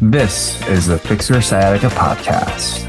This 0.00 0.64
is 0.68 0.86
the 0.86 0.96
Fix 0.96 1.28
Your 1.28 1.42
Sciatica 1.42 1.88
podcast. 1.88 2.86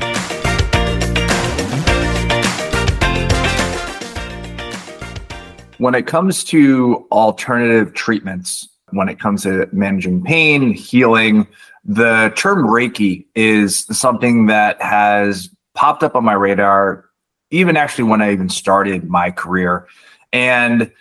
When 5.79 5.95
it 5.95 6.05
comes 6.05 6.43
to 6.43 7.07
alternative 7.11 7.95
treatments, 7.95 8.69
when 8.91 9.09
it 9.09 9.19
comes 9.19 9.41
to 9.41 9.67
managing 9.71 10.23
pain, 10.23 10.71
healing, 10.71 11.47
the 11.83 12.31
term 12.35 12.67
Reiki 12.67 13.25
is 13.33 13.87
something 13.91 14.45
that 14.45 14.79
has 14.79 15.49
popped 15.73 16.03
up 16.03 16.15
on 16.15 16.23
my 16.23 16.33
radar, 16.33 17.05
even 17.49 17.75
actually 17.75 18.03
when 18.03 18.21
I 18.21 18.31
even 18.33 18.49
started 18.49 19.09
my 19.09 19.31
career. 19.31 19.87
And 20.31 20.91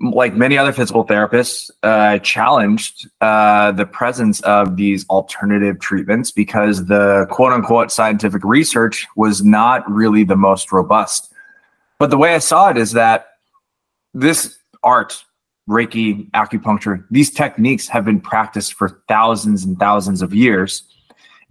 like 0.00 0.34
many 0.34 0.58
other 0.58 0.72
physical 0.72 1.06
therapists, 1.06 1.70
uh, 1.82 2.18
challenged 2.18 3.08
uh, 3.20 3.72
the 3.72 3.86
presence 3.86 4.40
of 4.40 4.76
these 4.76 5.08
alternative 5.08 5.80
treatments 5.80 6.30
because 6.30 6.86
the 6.86 7.26
quote 7.30 7.52
unquote 7.52 7.90
scientific 7.90 8.44
research 8.44 9.06
was 9.16 9.42
not 9.42 9.90
really 9.90 10.22
the 10.22 10.36
most 10.36 10.70
robust. 10.70 11.32
But 11.98 12.10
the 12.10 12.18
way 12.18 12.34
I 12.34 12.38
saw 12.38 12.68
it 12.68 12.76
is 12.76 12.92
that 12.92 13.28
this 14.12 14.58
art, 14.82 15.24
Reiki, 15.68 16.30
acupuncture, 16.32 17.04
these 17.10 17.30
techniques 17.30 17.88
have 17.88 18.04
been 18.04 18.20
practiced 18.20 18.74
for 18.74 19.02
thousands 19.08 19.64
and 19.64 19.78
thousands 19.78 20.20
of 20.20 20.34
years. 20.34 20.82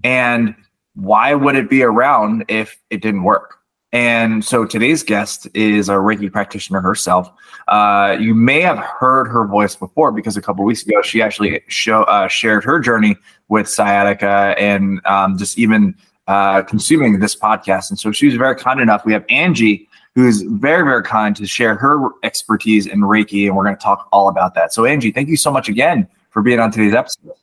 And 0.03 0.55
why 0.93 1.33
would 1.33 1.55
it 1.55 1.69
be 1.69 1.81
around 1.81 2.45
if 2.47 2.77
it 2.91 3.01
didn't 3.01 3.23
work? 3.23 3.59
And 3.91 4.43
so 4.43 4.65
today's 4.65 5.03
guest 5.03 5.47
is 5.53 5.87
a 5.87 5.93
Reiki 5.93 6.31
practitioner 6.31 6.81
herself. 6.81 7.31
Uh, 7.67 8.17
you 8.19 8.35
may 8.35 8.59
have 8.61 8.77
heard 8.77 9.27
her 9.27 9.47
voice 9.47 9.75
before 9.75 10.11
because 10.11 10.35
a 10.35 10.41
couple 10.41 10.65
weeks 10.65 10.85
ago 10.85 11.01
she 11.01 11.21
actually 11.21 11.61
show, 11.67 12.03
uh, 12.03 12.27
shared 12.27 12.63
her 12.65 12.79
journey 12.79 13.15
with 13.47 13.69
sciatica 13.69 14.53
and 14.57 14.99
um, 15.05 15.37
just 15.37 15.57
even 15.57 15.95
uh, 16.27 16.61
consuming 16.63 17.19
this 17.19 17.35
podcast. 17.35 17.89
And 17.89 17.99
so 17.99 18.11
she 18.11 18.25
was 18.25 18.35
very 18.35 18.55
kind 18.55 18.81
enough. 18.81 19.05
We 19.05 19.13
have 19.13 19.23
Angie, 19.29 19.87
who's 20.15 20.41
very, 20.41 20.83
very 20.83 21.03
kind 21.03 21.35
to 21.35 21.45
share 21.45 21.75
her 21.75 22.09
expertise 22.23 22.87
in 22.87 23.01
Reiki, 23.01 23.47
and 23.47 23.55
we're 23.55 23.63
going 23.63 23.75
to 23.75 23.81
talk 23.81 24.07
all 24.11 24.27
about 24.27 24.55
that. 24.55 24.73
So, 24.73 24.85
Angie, 24.85 25.11
thank 25.11 25.29
you 25.29 25.37
so 25.37 25.51
much 25.51 25.69
again 25.69 26.07
for 26.29 26.41
being 26.41 26.59
on 26.59 26.71
today's 26.71 26.93
episode. 26.93 27.33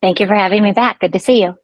Thank 0.00 0.20
you 0.20 0.26
for 0.26 0.34
having 0.34 0.62
me 0.62 0.72
back. 0.72 1.00
Good 1.00 1.12
to 1.12 1.18
see 1.18 1.42
you. 1.42 1.58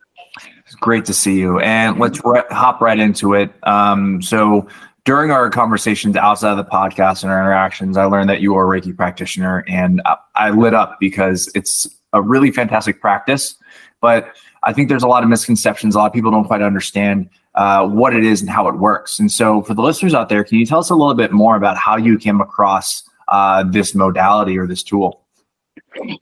Great 0.81 1.05
to 1.05 1.15
see 1.15 1.39
you. 1.39 1.61
And 1.61 1.99
let's 1.99 2.21
re- 2.25 2.43
hop 2.51 2.81
right 2.81 2.99
into 2.99 3.35
it. 3.35 3.53
Um, 3.67 4.23
so, 4.23 4.67
during 5.05 5.31
our 5.31 5.49
conversations 5.51 6.17
outside 6.17 6.53
of 6.53 6.57
the 6.59 6.65
podcast 6.65 7.23
and 7.23 7.33
our 7.33 7.41
interactions, 7.41 7.97
I 7.97 8.05
learned 8.05 8.29
that 8.31 8.41
you 8.41 8.55
are 8.55 8.75
a 8.75 8.81
Reiki 8.81 8.95
practitioner, 8.95 9.65
and 9.67 10.03
I, 10.05 10.17
I 10.35 10.51
lit 10.51 10.75
up 10.75 10.99
because 11.01 11.51
it's 11.55 11.87
a 12.13 12.23
really 12.23 12.51
fantastic 12.51 13.01
practice. 13.01 13.57
But 14.01 14.35
I 14.63 14.73
think 14.73 14.89
there's 14.89 15.03
a 15.03 15.09
lot 15.09 15.23
of 15.23 15.29
misconceptions. 15.29 15.95
A 15.95 15.99
lot 15.99 16.07
of 16.07 16.13
people 16.13 16.31
don't 16.31 16.45
quite 16.45 16.63
understand 16.63 17.29
uh, 17.55 17.87
what 17.87 18.15
it 18.15 18.25
is 18.25 18.41
and 18.41 18.49
how 18.51 18.69
it 18.69 18.77
works. 18.77 19.19
And 19.19 19.31
so, 19.31 19.63
for 19.63 19.75
the 19.75 19.83
listeners 19.83 20.15
out 20.15 20.29
there, 20.29 20.45
can 20.45 20.59
you 20.59 20.67
tell 20.67 20.79
us 20.79 20.91
a 20.91 20.95
little 20.95 21.15
bit 21.15 21.33
more 21.33 21.57
about 21.57 21.77
how 21.77 21.97
you 21.97 22.19
came 22.19 22.41
across 22.41 23.03
uh, 23.29 23.65
this 23.65 23.95
modality 23.95 24.57
or 24.59 24.67
this 24.67 24.83
tool? 24.83 25.23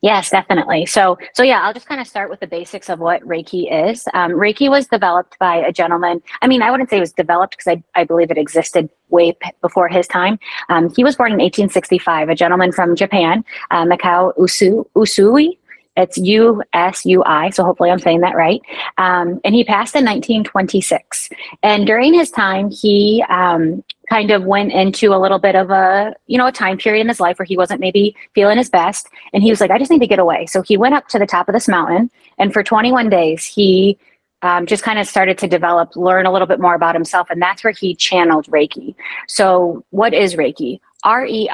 Yes, 0.00 0.30
definitely. 0.30 0.86
So, 0.86 1.19
so 1.34 1.42
yeah, 1.42 1.62
I'll 1.62 1.72
just 1.74 1.86
kind 1.86 2.00
of 2.00 2.06
start 2.06 2.30
with 2.30 2.41
the 2.41 2.47
basics 2.47 2.88
of 2.88 3.00
what 3.00 3.22
Reiki 3.22 3.91
is. 3.91 4.06
Um, 4.14 4.33
Reiki 4.33 4.70
was 4.70 4.86
developed 4.86 5.38
by 5.38 5.56
a 5.56 5.72
gentleman. 5.72 6.22
I 6.42 6.47
mean, 6.47 6.62
I 6.62 6.70
wouldn't 6.70 6.91
say 6.91 6.97
it 6.97 7.00
was 7.00 7.12
developed 7.12 7.56
because 7.56 7.77
I, 7.77 8.00
I 8.00 8.05
believe 8.05 8.30
it 8.30 8.39
existed 8.39 8.89
way 9.08 9.33
p- 9.33 9.50
before 9.61 9.89
his 9.89 10.06
time. 10.06 10.39
Um, 10.69 10.92
he 10.94 11.05
was 11.05 11.16
born 11.16 11.33
in 11.33 11.39
1865, 11.39 12.28
a 12.28 12.34
gentleman 12.34 12.72
from 12.72 12.96
Japan, 12.96 13.44
uh, 13.70 13.84
Mikao 13.84 14.33
Usu, 14.39 14.84
Usui. 14.96 15.58
It's 15.99 16.17
U 16.17 16.63
S 16.73 17.05
U 17.05 17.23
I, 17.25 17.51
so 17.51 17.65
hopefully 17.65 17.91
I'm 17.91 17.99
saying 17.99 18.21
that 18.21 18.37
right. 18.37 18.63
Um, 18.97 19.41
and 19.45 19.55
he 19.55 19.65
passed 19.65 19.95
in 19.97 20.05
1926. 20.05 21.29
And 21.63 21.87
during 21.87 22.15
his 22.15 22.31
time, 22.31 22.71
he 22.71 23.25
um, 23.29 23.83
kind 24.09 24.31
of 24.31 24.45
went 24.45 24.73
into 24.73 25.13
a 25.13 25.19
little 25.19 25.41
bit 25.41 25.57
of 25.57 25.70
a 25.70 26.14
you 26.29 26.39
know 26.39 26.47
a 26.47 26.53
time 26.53 26.79
period 26.79 27.03
in 27.03 27.08
his 27.08 27.20
life 27.20 27.39
where 27.39 27.47
he 27.47 27.57
wasn't 27.57 27.81
maybe 27.81 28.17
feeling 28.35 28.58
his 28.58 28.70
best. 28.70 29.08
And 29.33 29.42
he 29.42 29.51
was 29.51 29.61
like 29.61 29.70
i 29.70 29.79
just 29.79 29.91
need 29.91 30.01
to 30.01 30.07
get 30.07 30.20
away. 30.20 30.47
So 30.47 30.63
he 30.63 30.77
went 30.77 30.95
up 30.95 31.08
to 31.08 31.19
the 31.19 31.27
top 31.27 31.48
of 31.48 31.53
this 31.53 31.69
mountain. 31.69 32.11
And 32.39 32.53
for 32.53 32.63
21 32.63 33.11
days 33.11 33.45
he 33.45 33.98
um, 34.42 34.67
just 34.67 34.85
kind 34.85 35.01
of 35.01 35.08
started 35.08 35.37
to 35.39 35.48
develop 35.48 35.97
learn 35.97 36.27
a 36.27 36.33
little 36.33 36.47
bit 36.47 36.61
more 36.61 36.75
about 36.75 36.95
himself. 36.95 37.29
And 37.29 37.42
that's 37.42 37.64
where 37.64 37.73
he 37.73 37.95
channeled 37.95 38.47
reiki. 38.47 38.95
So 39.27 39.85
what 39.91 40.14
is 40.14 40.37
reiki? 40.37 40.79
Rei 41.05 41.48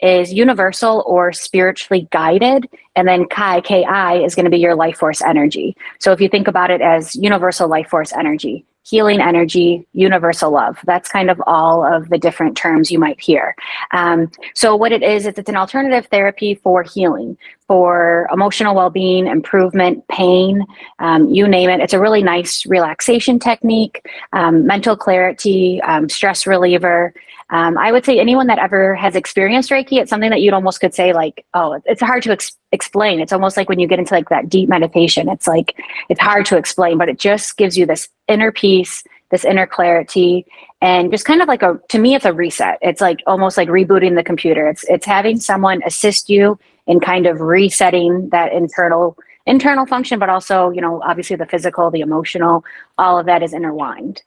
is 0.00 0.32
universal 0.32 1.02
or 1.06 1.32
spiritually 1.32 2.06
guided 2.10 2.68
and 2.96 3.08
then 3.08 3.26
kai 3.26 3.60
ki 3.60 3.84
is 4.24 4.34
going 4.34 4.44
to 4.44 4.50
be 4.50 4.58
your 4.58 4.74
life 4.74 4.98
force 4.98 5.22
energy 5.22 5.76
so 5.98 6.12
if 6.12 6.20
you 6.20 6.28
think 6.28 6.48
about 6.48 6.70
it 6.70 6.80
as 6.80 7.16
universal 7.16 7.68
life 7.68 7.88
force 7.88 8.12
energy 8.12 8.64
healing 8.88 9.20
energy, 9.20 9.84
universal 9.94 10.52
love. 10.52 10.78
That's 10.84 11.08
kind 11.08 11.28
of 11.28 11.42
all 11.46 11.84
of 11.84 12.08
the 12.08 12.18
different 12.18 12.56
terms 12.56 12.90
you 12.90 13.00
might 13.00 13.20
hear. 13.20 13.56
Um, 13.90 14.30
so, 14.54 14.76
what 14.76 14.92
it 14.92 15.02
is, 15.02 15.26
is 15.26 15.38
it's 15.38 15.48
an 15.48 15.56
alternative 15.56 16.06
therapy 16.10 16.54
for 16.54 16.84
healing, 16.84 17.36
for 17.68 18.28
emotional 18.32 18.74
well 18.74 18.90
being, 18.90 19.26
improvement, 19.26 20.06
pain, 20.08 20.64
um, 20.98 21.28
you 21.28 21.48
name 21.48 21.68
it. 21.68 21.80
It's 21.80 21.92
a 21.92 22.00
really 22.00 22.22
nice 22.22 22.64
relaxation 22.66 23.38
technique, 23.38 24.06
um, 24.32 24.66
mental 24.66 24.96
clarity, 24.96 25.80
um, 25.82 26.08
stress 26.08 26.46
reliever. 26.46 27.12
Um, 27.50 27.78
I 27.78 27.92
would 27.92 28.04
say 28.04 28.18
anyone 28.18 28.48
that 28.48 28.58
ever 28.58 28.94
has 28.96 29.14
experienced 29.14 29.70
Reiki, 29.70 30.00
it's 30.00 30.10
something 30.10 30.30
that 30.30 30.40
you'd 30.40 30.54
almost 30.54 30.80
could 30.80 30.94
say 30.94 31.12
like, 31.12 31.44
oh, 31.54 31.80
it's 31.84 32.02
hard 32.02 32.22
to 32.24 32.32
ex- 32.32 32.56
explain. 32.72 33.20
It's 33.20 33.32
almost 33.32 33.56
like 33.56 33.68
when 33.68 33.78
you 33.78 33.86
get 33.86 34.00
into 34.00 34.14
like 34.14 34.28
that 34.30 34.48
deep 34.48 34.68
meditation, 34.68 35.28
it's 35.28 35.46
like, 35.46 35.76
it's 36.08 36.20
hard 36.20 36.46
to 36.46 36.56
explain, 36.56 36.98
but 36.98 37.08
it 37.08 37.18
just 37.18 37.56
gives 37.56 37.78
you 37.78 37.86
this 37.86 38.08
inner 38.26 38.50
peace, 38.50 39.04
this 39.30 39.44
inner 39.44 39.66
clarity, 39.66 40.44
and 40.80 41.10
just 41.10 41.24
kind 41.24 41.40
of 41.40 41.46
like 41.46 41.62
a, 41.62 41.80
to 41.88 41.98
me, 41.98 42.14
it's 42.14 42.24
a 42.24 42.32
reset. 42.32 42.78
It's 42.82 43.00
like 43.00 43.22
almost 43.26 43.56
like 43.56 43.68
rebooting 43.68 44.16
the 44.16 44.24
computer. 44.24 44.68
It's, 44.68 44.84
it's 44.88 45.06
having 45.06 45.38
someone 45.38 45.82
assist 45.84 46.28
you 46.28 46.58
in 46.86 47.00
kind 47.00 47.26
of 47.26 47.40
resetting 47.40 48.28
that 48.30 48.52
internal 48.52 49.16
internal 49.46 49.86
function, 49.86 50.18
but 50.18 50.28
also, 50.28 50.70
you 50.70 50.80
know, 50.80 51.00
obviously 51.02 51.36
the 51.36 51.46
physical, 51.46 51.90
the 51.90 52.00
emotional, 52.00 52.64
all 52.98 53.18
of 53.18 53.26
that 53.26 53.42
is 53.44 53.52
intertwined. 53.52 54.22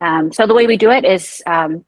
Um, 0.00 0.32
so 0.32 0.46
the 0.46 0.54
way 0.54 0.66
we 0.66 0.76
do 0.76 0.90
it 0.90 1.04
is 1.04 1.42
um, 1.46 1.84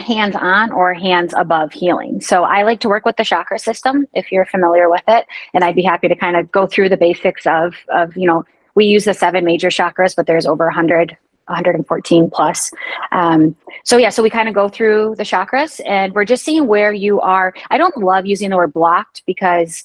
hands 0.00 0.34
on 0.36 0.72
or 0.72 0.94
hands 0.94 1.34
above 1.36 1.72
healing. 1.72 2.20
So 2.20 2.44
I 2.44 2.62
like 2.62 2.80
to 2.80 2.88
work 2.88 3.04
with 3.04 3.16
the 3.16 3.24
chakra 3.24 3.58
system 3.58 4.06
if 4.14 4.32
you're 4.32 4.46
familiar 4.46 4.90
with 4.90 5.02
it 5.06 5.26
and 5.54 5.62
I'd 5.62 5.76
be 5.76 5.82
happy 5.82 6.08
to 6.08 6.16
kind 6.16 6.36
of 6.36 6.50
go 6.50 6.66
through 6.66 6.88
the 6.88 6.96
basics 6.96 7.46
of 7.46 7.74
of 7.88 8.16
you 8.16 8.26
know 8.26 8.44
we 8.74 8.86
use 8.86 9.04
the 9.04 9.14
seven 9.14 9.44
major 9.44 9.68
chakras 9.68 10.16
but 10.16 10.26
there's 10.26 10.46
over 10.46 10.64
100 10.64 11.16
114 11.50 12.30
plus. 12.30 12.70
Um, 13.12 13.56
so 13.84 13.96
yeah, 13.96 14.08
so 14.08 14.22
we 14.22 14.30
kind 14.30 14.48
of 14.48 14.54
go 14.54 14.68
through 14.68 15.14
the 15.16 15.24
chakras 15.24 15.80
and 15.86 16.14
we're 16.14 16.24
just 16.24 16.44
seeing 16.44 16.66
where 16.66 16.92
you 16.92 17.20
are. 17.20 17.54
I 17.70 17.78
don't 17.78 17.96
love 17.96 18.26
using 18.26 18.50
the 18.50 18.56
word 18.56 18.72
blocked 18.72 19.22
because 19.26 19.84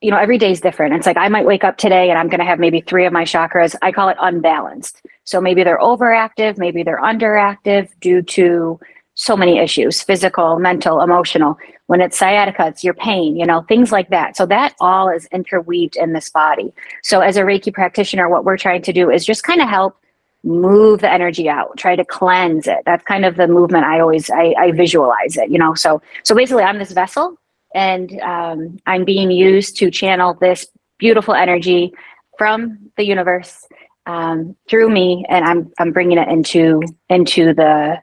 you 0.00 0.10
know 0.10 0.18
every 0.18 0.38
day 0.38 0.50
is 0.50 0.60
different. 0.60 0.94
It's 0.94 1.06
like 1.06 1.16
I 1.16 1.28
might 1.28 1.46
wake 1.46 1.64
up 1.64 1.78
today 1.78 2.10
and 2.10 2.18
I'm 2.18 2.28
going 2.28 2.40
to 2.40 2.46
have 2.46 2.58
maybe 2.58 2.80
three 2.80 3.06
of 3.06 3.12
my 3.12 3.24
chakras. 3.24 3.74
I 3.82 3.92
call 3.92 4.08
it 4.08 4.16
unbalanced. 4.20 5.02
So 5.24 5.40
maybe 5.40 5.62
they're 5.62 5.78
overactive, 5.78 6.58
maybe 6.58 6.82
they're 6.82 7.00
underactive 7.00 7.88
due 8.00 8.22
to 8.22 8.80
so 9.14 9.36
many 9.36 9.58
issues 9.58 10.02
physical, 10.02 10.58
mental, 10.58 11.00
emotional. 11.00 11.56
When 11.86 12.00
it's 12.00 12.18
sciatica, 12.18 12.68
it's 12.68 12.82
your 12.82 12.94
pain, 12.94 13.36
you 13.36 13.44
know, 13.44 13.62
things 13.62 13.92
like 13.92 14.08
that. 14.08 14.36
So 14.36 14.46
that 14.46 14.74
all 14.80 15.10
is 15.10 15.26
interweaved 15.26 15.96
in 15.96 16.12
this 16.12 16.30
body. 16.30 16.72
So 17.02 17.20
as 17.20 17.36
a 17.36 17.42
Reiki 17.42 17.72
practitioner, 17.72 18.28
what 18.28 18.44
we're 18.44 18.56
trying 18.56 18.82
to 18.82 18.92
do 18.92 19.10
is 19.10 19.26
just 19.26 19.44
kind 19.44 19.60
of 19.60 19.68
help 19.68 19.96
move 20.44 21.00
the 21.00 21.10
energy 21.10 21.48
out 21.48 21.76
try 21.76 21.94
to 21.96 22.04
cleanse 22.04 22.66
it. 22.66 22.78
That's 22.84 23.04
kind 23.04 23.24
of 23.24 23.36
the 23.36 23.48
movement 23.48 23.84
i 23.84 24.00
always 24.00 24.30
i, 24.30 24.54
I 24.58 24.72
visualize 24.72 25.36
it 25.36 25.50
you 25.50 25.58
know? 25.58 25.74
So 25.74 26.02
so 26.24 26.34
basically 26.34 26.64
i'm 26.64 26.78
this 26.78 26.92
vessel 26.92 27.38
and 27.74 28.20
um, 28.20 28.78
i'm 28.86 29.04
being 29.04 29.30
used 29.30 29.76
to 29.78 29.90
channel 29.90 30.34
this 30.34 30.66
beautiful 30.98 31.34
energy 31.34 31.92
from 32.38 32.78
the 32.96 33.04
universe 33.04 33.66
um, 34.06 34.56
through 34.68 34.90
me 34.90 35.24
and 35.28 35.44
i'm 35.44 35.72
i'm 35.78 35.92
bringing 35.92 36.18
it 36.18 36.28
into 36.28 36.82
into 37.08 37.54
the 37.54 38.00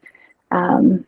um, 0.52 1.06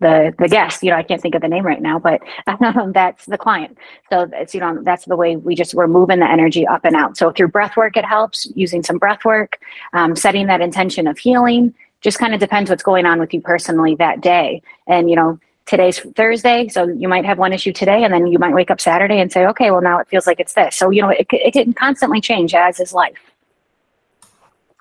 the 0.00 0.34
the 0.38 0.48
guest 0.48 0.82
you 0.82 0.90
know 0.90 0.96
i 0.96 1.02
can't 1.02 1.20
think 1.20 1.34
of 1.34 1.42
the 1.42 1.48
name 1.48 1.64
right 1.64 1.82
now 1.82 1.98
but 1.98 2.22
um, 2.60 2.92
that's 2.92 3.26
the 3.26 3.38
client. 3.38 3.76
So 4.10 4.28
it's 4.32 4.54
you 4.54 4.60
know 4.60 4.80
that's 4.82 5.04
the 5.04 5.16
way 5.16 5.36
we 5.36 5.54
just 5.54 5.74
we're 5.74 5.86
moving 5.86 6.20
the 6.20 6.30
energy 6.30 6.66
up 6.66 6.84
and 6.84 6.96
out. 6.96 7.16
So 7.16 7.30
through 7.30 7.48
breath 7.48 7.76
work 7.76 7.96
it 7.96 8.04
helps 8.04 8.46
using 8.54 8.82
some 8.82 8.98
breath 8.98 9.24
work 9.24 9.60
um, 9.92 10.16
setting 10.16 10.46
that 10.46 10.60
intention 10.60 11.06
of 11.06 11.18
healing 11.18 11.74
just 12.00 12.18
kind 12.18 12.32
of 12.32 12.40
depends 12.40 12.70
what's 12.70 12.82
going 12.82 13.06
on 13.06 13.18
with 13.18 13.34
you 13.34 13.40
personally 13.40 13.94
that 13.96 14.20
day. 14.20 14.62
And 14.86 15.10
you 15.10 15.16
know 15.16 15.38
today's 15.66 15.98
thursday 16.16 16.66
so 16.66 16.88
you 16.88 17.08
might 17.08 17.26
have 17.26 17.36
one 17.36 17.52
issue 17.52 17.74
today 17.74 18.02
and 18.02 18.14
then 18.14 18.26
you 18.26 18.38
might 18.38 18.54
wake 18.54 18.70
up 18.70 18.80
saturday 18.80 19.20
and 19.20 19.30
say 19.30 19.44
okay 19.44 19.70
well 19.70 19.82
now 19.82 19.98
it 19.98 20.08
feels 20.08 20.26
like 20.26 20.40
it's 20.40 20.54
this. 20.54 20.76
So 20.76 20.90
you 20.90 21.02
know 21.02 21.10
it, 21.10 21.26
it 21.30 21.52
can 21.52 21.72
constantly 21.72 22.20
change 22.20 22.54
as 22.54 22.80
is 22.80 22.92
life. 22.92 23.18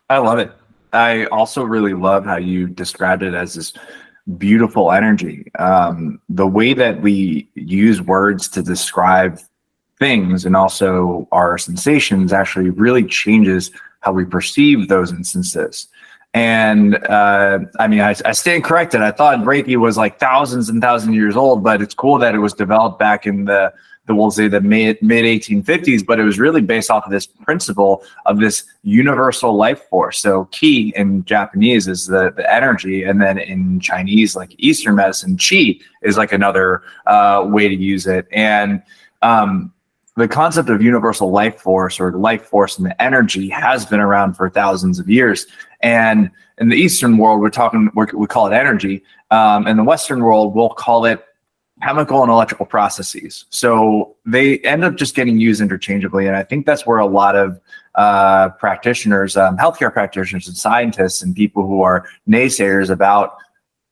I 0.10 0.20
love 0.20 0.40
it. 0.40 0.52
I 0.94 1.26
also 1.26 1.64
really 1.64 1.94
love 1.94 2.24
how 2.24 2.38
you 2.38 2.68
described 2.68 3.22
it 3.24 3.34
as 3.34 3.56
this 3.56 3.74
beautiful 4.38 4.92
energy. 4.92 5.50
Um, 5.58 6.20
the 6.28 6.48
way 6.48 6.74
that 6.74 7.02
we 7.02 7.50
use 7.56 8.02
words 8.02 8.50
to 8.50 8.62
describe 8.62 9.40
things 10.00 10.46
and 10.46 10.56
also 10.56 11.28
our 11.32 11.58
sensations 11.58 12.34
actually 12.34 12.70
really 12.70 13.04
changes 13.04 13.72
how 14.02 14.12
we 14.12 14.26
perceive 14.26 14.88
those 14.88 15.12
instances. 15.12 15.88
And 16.34 16.96
uh, 17.06 17.60
I 17.80 17.88
mean, 17.88 18.02
I, 18.02 18.16
I 18.26 18.32
stand 18.34 18.64
corrected. 18.64 19.02
I 19.02 19.12
thought 19.12 19.40
Reiki 19.40 19.78
was 19.78 19.98
like 19.98 20.20
thousands 20.20 20.70
and 20.70 20.82
thousands 20.82 21.10
of 21.10 21.16
years 21.16 21.36
old, 21.36 21.64
but 21.64 21.82
it's 21.82 21.94
cool 21.94 22.20
that 22.20 22.36
it 22.36 22.40
was 22.40 22.54
developed 22.54 23.00
back 23.00 23.26
in 23.26 23.46
the 23.46 23.74
the 24.08 24.16
we'll 24.16 24.32
say 24.32 24.48
the 24.48 24.62
mid 24.62 25.02
mid 25.02 25.26
1850s, 25.26 26.06
but 26.06 26.20
it 26.20 26.24
was 26.24 26.40
really 26.40 26.62
based 26.62 26.90
off 26.90 27.06
of 27.06 27.12
this 27.12 27.28
principle 27.28 28.04
of 28.26 28.40
this 28.40 28.64
universal 28.84 29.56
life 29.56 29.84
force. 29.90 30.20
So 30.20 30.46
ki 30.46 30.94
in 30.96 31.24
Japanese 31.26 31.88
is 31.88 32.08
the, 32.08 32.32
the 32.36 32.52
energy, 32.52 33.04
and 33.04 33.22
then 33.22 33.38
in 33.38 33.80
Chinese, 33.80 34.36
like 34.36 34.56
Eastern 34.58 34.96
medicine, 34.96 35.38
chi 35.38 35.80
is 36.02 36.18
like 36.18 36.32
another 36.32 36.82
uh, 37.06 37.46
way 37.48 37.68
to 37.68 37.76
use 37.76 38.08
it. 38.08 38.28
And 38.32 38.82
um, 39.22 39.74
the 40.16 40.28
concept 40.28 40.70
of 40.70 40.82
universal 40.82 41.30
life 41.30 41.60
force 41.60 42.00
or 42.00 42.12
life 42.14 42.46
force 42.46 42.78
and 42.78 42.88
the 42.88 43.02
energy 43.02 43.50
has 43.50 43.86
been 43.86 44.00
around 44.00 44.34
for 44.34 44.50
thousands 44.50 45.00
of 45.00 45.10
years. 45.10 45.46
And 45.82 46.32
in 46.58 46.70
the 46.70 46.76
Eastern 46.76 47.18
world, 47.18 47.40
we're 47.40 47.50
talking, 47.50 47.90
we're, 47.94 48.08
we 48.14 48.28
call 48.28 48.48
it 48.48 48.54
energy. 48.54 49.04
Um, 49.32 49.68
in 49.68 49.78
the 49.78 49.84
Western 49.84 50.24
world, 50.24 50.56
we'll 50.56 50.70
call 50.70 51.06
it 51.06 51.24
chemical 51.84 52.24
and 52.24 52.32
electrical 52.32 52.66
processes. 52.66 53.46
So 53.50 54.16
they 54.26 54.60
end 54.60 54.84
up 54.84 54.96
just 54.96 55.14
getting 55.14 55.40
used 55.40 55.62
interchangeably. 55.62 56.26
And 56.26 56.36
I 56.36 56.44
think 56.44 56.66
that's 56.66 56.88
where 56.88 56.98
a 56.98 57.06
lot 57.06 57.36
of 57.36 57.60
uh, 57.96 58.50
practitioners, 58.50 59.38
um, 59.38 59.58
healthcare 59.58 59.94
practitioners, 59.94 60.48
and 60.48 60.58
scientists, 60.58 61.22
and 61.22 61.36
people 61.36 61.68
who 61.68 61.82
are 61.82 62.08
naysayers 62.28 62.90
about 62.90 63.38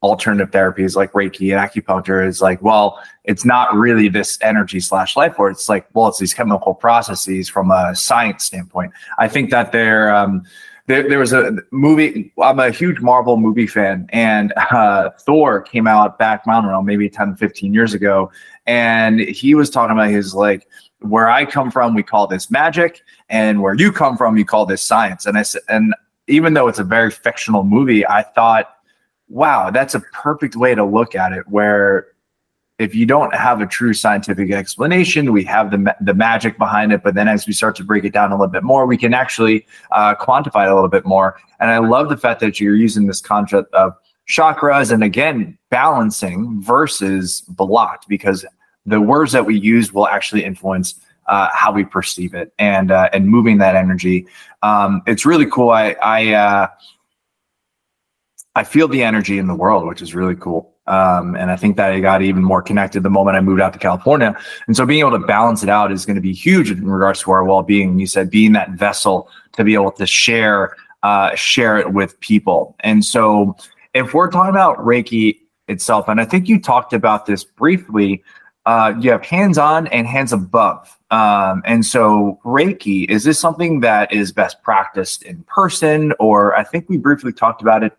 alternative 0.02 0.50
therapies 0.50 0.94
like 0.94 1.12
Reiki 1.12 1.56
and 1.56 1.70
acupuncture 1.70 2.26
is 2.26 2.40
like, 2.40 2.60
well, 2.62 3.00
it's 3.24 3.44
not 3.44 3.74
really 3.74 4.08
this 4.08 4.38
energy 4.40 4.78
slash 4.78 5.16
life 5.16 5.34
force. 5.36 5.56
It's 5.56 5.68
like, 5.68 5.86
well, 5.94 6.08
it's 6.08 6.18
these 6.18 6.34
chemical 6.34 6.74
processes 6.74 7.48
from 7.48 7.70
a 7.70 7.94
science 7.94 8.44
standpoint. 8.44 8.92
I 9.18 9.28
think 9.28 9.50
that 9.50 9.72
they're, 9.72 10.14
um, 10.14 10.44
there, 10.86 11.08
there 11.08 11.18
was 11.18 11.32
a 11.32 11.56
movie. 11.70 12.32
I'm 12.42 12.58
a 12.58 12.70
huge 12.70 13.00
Marvel 13.00 13.36
movie 13.36 13.66
fan, 13.66 14.06
and 14.10 14.52
uh, 14.56 15.10
Thor 15.20 15.60
came 15.62 15.86
out 15.86 16.18
back, 16.18 16.42
I 16.46 16.60
don't 16.60 16.70
know, 16.70 16.82
maybe 16.82 17.08
10, 17.08 17.36
15 17.36 17.74
years 17.74 17.94
ago. 17.94 18.30
And 18.66 19.20
he 19.20 19.54
was 19.54 19.70
talking 19.70 19.92
about 19.92 20.10
his 20.10 20.34
like, 20.34 20.66
where 21.00 21.28
I 21.28 21.44
come 21.44 21.70
from, 21.70 21.94
we 21.94 22.02
call 22.02 22.26
this 22.26 22.50
magic, 22.50 23.02
and 23.28 23.62
where 23.62 23.74
you 23.74 23.92
come 23.92 24.16
from, 24.16 24.36
you 24.36 24.44
call 24.44 24.66
this 24.66 24.82
science. 24.82 25.26
And 25.26 25.36
I 25.36 25.42
said, 25.42 25.62
and 25.68 25.94
even 26.28 26.54
though 26.54 26.68
it's 26.68 26.78
a 26.78 26.84
very 26.84 27.10
fictional 27.10 27.64
movie, 27.64 28.06
I 28.06 28.22
thought 28.22 28.72
wow, 29.28 29.70
that's 29.70 29.94
a 29.94 30.00
perfect 30.00 30.56
way 30.56 30.74
to 30.74 30.84
look 30.84 31.14
at 31.14 31.32
it. 31.32 31.48
Where 31.48 32.08
if 32.78 32.94
you 32.94 33.06
don't 33.06 33.34
have 33.34 33.60
a 33.60 33.66
true 33.66 33.94
scientific 33.94 34.50
explanation, 34.50 35.32
we 35.32 35.44
have 35.44 35.70
the 35.70 35.94
the 36.00 36.14
magic 36.14 36.58
behind 36.58 36.92
it. 36.92 37.02
But 37.02 37.14
then 37.14 37.28
as 37.28 37.46
we 37.46 37.52
start 37.52 37.74
to 37.76 37.84
break 37.84 38.04
it 38.04 38.12
down 38.12 38.32
a 38.32 38.34
little 38.34 38.52
bit 38.52 38.62
more, 38.62 38.86
we 38.86 38.98
can 38.98 39.14
actually 39.14 39.66
uh, 39.92 40.14
quantify 40.14 40.66
it 40.66 40.70
a 40.70 40.74
little 40.74 40.90
bit 40.90 41.06
more. 41.06 41.36
And 41.58 41.70
I 41.70 41.78
love 41.78 42.08
the 42.08 42.16
fact 42.16 42.40
that 42.40 42.60
you're 42.60 42.76
using 42.76 43.06
this 43.06 43.20
concept 43.20 43.72
of 43.74 43.94
chakras 44.28 44.92
and 44.92 45.02
again 45.02 45.56
balancing 45.70 46.60
versus 46.60 47.42
blocked 47.42 48.08
because 48.08 48.44
the 48.84 49.00
words 49.00 49.32
that 49.32 49.46
we 49.46 49.58
use 49.58 49.92
will 49.92 50.08
actually 50.08 50.44
influence 50.44 50.96
uh, 51.28 51.48
how 51.52 51.72
we 51.72 51.84
perceive 51.84 52.34
it 52.34 52.52
and 52.58 52.90
uh, 52.90 53.08
and 53.12 53.28
moving 53.28 53.58
that 53.58 53.74
energy. 53.74 54.26
Um, 54.62 55.02
it's 55.06 55.24
really 55.24 55.46
cool. 55.46 55.70
I 55.70 55.96
I 56.02 56.32
uh, 56.34 56.66
I 58.54 58.64
feel 58.64 58.86
the 58.86 59.02
energy 59.02 59.38
in 59.38 59.46
the 59.46 59.54
world, 59.54 59.86
which 59.86 60.02
is 60.02 60.14
really 60.14 60.36
cool. 60.36 60.75
Um, 60.86 61.34
and 61.34 61.50
I 61.50 61.56
think 61.56 61.76
that 61.76 61.92
I 61.92 62.00
got 62.00 62.22
even 62.22 62.42
more 62.44 62.62
connected 62.62 63.02
the 63.02 63.10
moment 63.10 63.36
I 63.36 63.40
moved 63.40 63.60
out 63.60 63.72
to 63.72 63.78
California. 63.78 64.36
And 64.66 64.76
so 64.76 64.86
being 64.86 65.00
able 65.00 65.18
to 65.18 65.26
balance 65.26 65.62
it 65.62 65.68
out 65.68 65.90
is 65.90 66.06
going 66.06 66.16
to 66.16 66.22
be 66.22 66.32
huge 66.32 66.70
in 66.70 66.88
regards 66.88 67.20
to 67.22 67.32
our 67.32 67.44
well-being. 67.44 67.98
You 67.98 68.06
said 68.06 68.30
being 68.30 68.52
that 68.52 68.70
vessel 68.70 69.28
to 69.52 69.64
be 69.64 69.74
able 69.74 69.92
to 69.92 70.06
share, 70.06 70.76
uh, 71.02 71.34
share 71.34 71.76
it 71.76 71.92
with 71.92 72.18
people. 72.20 72.76
And 72.80 73.04
so 73.04 73.56
if 73.94 74.14
we're 74.14 74.30
talking 74.30 74.50
about 74.50 74.78
Reiki 74.78 75.38
itself, 75.68 76.08
and 76.08 76.20
I 76.20 76.24
think 76.24 76.48
you 76.48 76.60
talked 76.60 76.92
about 76.92 77.26
this 77.26 77.42
briefly, 77.42 78.22
uh, 78.66 78.92
you 79.00 79.10
have 79.10 79.24
hands 79.24 79.58
on 79.58 79.86
and 79.88 80.06
hands 80.06 80.32
above. 80.32 80.98
Um, 81.10 81.62
and 81.64 81.86
so 81.86 82.40
Reiki, 82.44 83.08
is 83.08 83.22
this 83.22 83.38
something 83.38 83.80
that 83.80 84.12
is 84.12 84.32
best 84.32 84.60
practiced 84.62 85.22
in 85.22 85.44
person? 85.44 86.12
Or 86.18 86.56
I 86.56 86.64
think 86.64 86.88
we 86.88 86.96
briefly 86.96 87.32
talked 87.32 87.62
about 87.62 87.84
it 87.84 87.96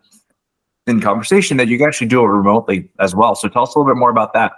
in 0.88 1.00
conversation 1.00 1.56
that 1.58 1.68
you 1.68 1.78
can 1.78 1.86
actually 1.86 2.06
do 2.08 2.22
it 2.22 2.28
remotely 2.28 2.88
as 2.98 3.14
well. 3.14 3.34
So 3.34 3.48
tell 3.48 3.62
us 3.62 3.74
a 3.74 3.78
little 3.78 3.92
bit 3.92 3.98
more 3.98 4.10
about 4.10 4.32
that. 4.34 4.52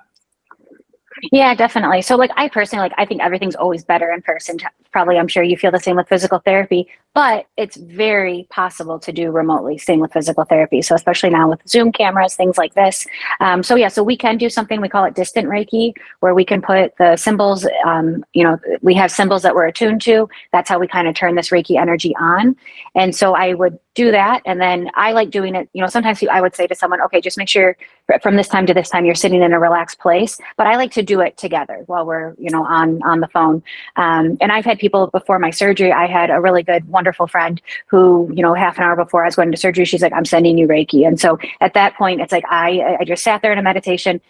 Yeah, 1.32 1.54
definitely. 1.54 2.02
So 2.02 2.16
like 2.16 2.30
I 2.36 2.48
personally 2.48 2.82
like 2.88 2.92
I 2.98 3.04
think 3.04 3.22
everything's 3.22 3.54
always 3.54 3.84
better 3.84 4.10
in 4.12 4.22
person. 4.22 4.58
Probably 4.92 5.18
I'm 5.18 5.28
sure 5.28 5.42
you 5.42 5.56
feel 5.56 5.70
the 5.70 5.78
same 5.80 5.96
with 5.96 6.08
physical 6.08 6.38
therapy, 6.40 6.88
but 7.14 7.46
it's 7.56 7.76
very 7.76 8.46
possible 8.50 8.98
to 9.00 9.12
do 9.12 9.30
remotely. 9.30 9.78
Same 9.78 10.00
with 10.00 10.12
physical 10.12 10.44
therapy. 10.44 10.82
So 10.82 10.94
especially 10.94 11.30
now 11.30 11.48
with 11.50 11.60
Zoom 11.68 11.92
cameras, 11.92 12.34
things 12.34 12.58
like 12.58 12.74
this. 12.74 13.06
Um, 13.40 13.62
so 13.62 13.74
yeah, 13.76 13.88
so 13.88 14.02
we 14.02 14.16
can 14.16 14.38
do 14.38 14.48
something 14.48 14.80
we 14.80 14.88
call 14.88 15.04
it 15.04 15.14
distant 15.14 15.48
Reiki, 15.48 15.94
where 16.20 16.34
we 16.34 16.44
can 16.44 16.62
put 16.62 16.96
the 16.96 17.16
symbols. 17.16 17.66
Um, 17.84 18.24
you 18.32 18.44
know, 18.44 18.58
we 18.82 18.94
have 18.94 19.10
symbols 19.10 19.42
that 19.42 19.54
we're 19.54 19.66
attuned 19.66 20.02
to. 20.02 20.28
That's 20.52 20.68
how 20.68 20.78
we 20.78 20.88
kind 20.88 21.06
of 21.08 21.14
turn 21.14 21.34
this 21.34 21.50
Reiki 21.50 21.80
energy 21.80 22.14
on. 22.16 22.56
And 22.94 23.14
so 23.14 23.34
I 23.34 23.54
would 23.54 23.78
do 23.94 24.10
that, 24.12 24.40
and 24.46 24.60
then 24.60 24.90
I 24.94 25.12
like 25.12 25.30
doing 25.30 25.54
it. 25.54 25.68
You 25.72 25.82
know, 25.82 25.88
sometimes 25.88 26.22
I 26.30 26.40
would 26.40 26.54
say 26.54 26.66
to 26.66 26.74
someone, 26.74 27.00
okay, 27.02 27.20
just 27.20 27.36
make 27.36 27.48
sure 27.48 27.76
from 28.22 28.36
this 28.36 28.48
time 28.48 28.66
to 28.66 28.74
this 28.74 28.88
time 28.88 29.04
you're 29.04 29.14
sitting 29.14 29.42
in 29.42 29.52
a 29.52 29.60
relaxed 29.60 29.98
place. 29.98 30.38
But 30.56 30.66
I 30.66 30.76
like 30.76 30.92
to 30.92 31.02
do 31.02 31.20
it 31.20 31.36
together 31.36 31.82
while 31.86 32.06
we're 32.06 32.34
you 32.38 32.50
know 32.50 32.64
on 32.64 33.02
on 33.02 33.20
the 33.20 33.28
phone. 33.28 33.62
Um, 33.96 34.36
and 34.40 34.52
I've 34.52 34.64
had 34.64 34.78
people 34.78 35.08
before 35.08 35.38
my 35.38 35.50
surgery. 35.50 35.92
I 35.92 36.06
had 36.06 36.30
a 36.30 36.40
really 36.40 36.62
good 36.62 36.88
wonderful 36.88 37.26
friend 37.26 37.60
who, 37.86 38.30
you 38.34 38.42
know, 38.42 38.54
half 38.54 38.78
an 38.78 38.84
hour 38.84 38.96
before 38.96 39.22
I 39.22 39.26
was 39.26 39.36
going 39.36 39.50
to 39.50 39.56
surgery, 39.56 39.84
she's 39.84 40.02
like, 40.02 40.12
I'm 40.12 40.24
sending 40.24 40.58
you 40.58 40.66
Reiki. 40.66 41.06
And 41.06 41.20
so 41.20 41.38
at 41.60 41.74
that 41.74 41.94
point, 41.96 42.20
it's 42.20 42.32
like 42.32 42.44
I, 42.48 42.96
I 43.00 43.04
just 43.04 43.22
sat 43.22 43.42
there 43.42 43.52
in 43.52 43.58
a 43.58 43.62
meditation 43.62 44.20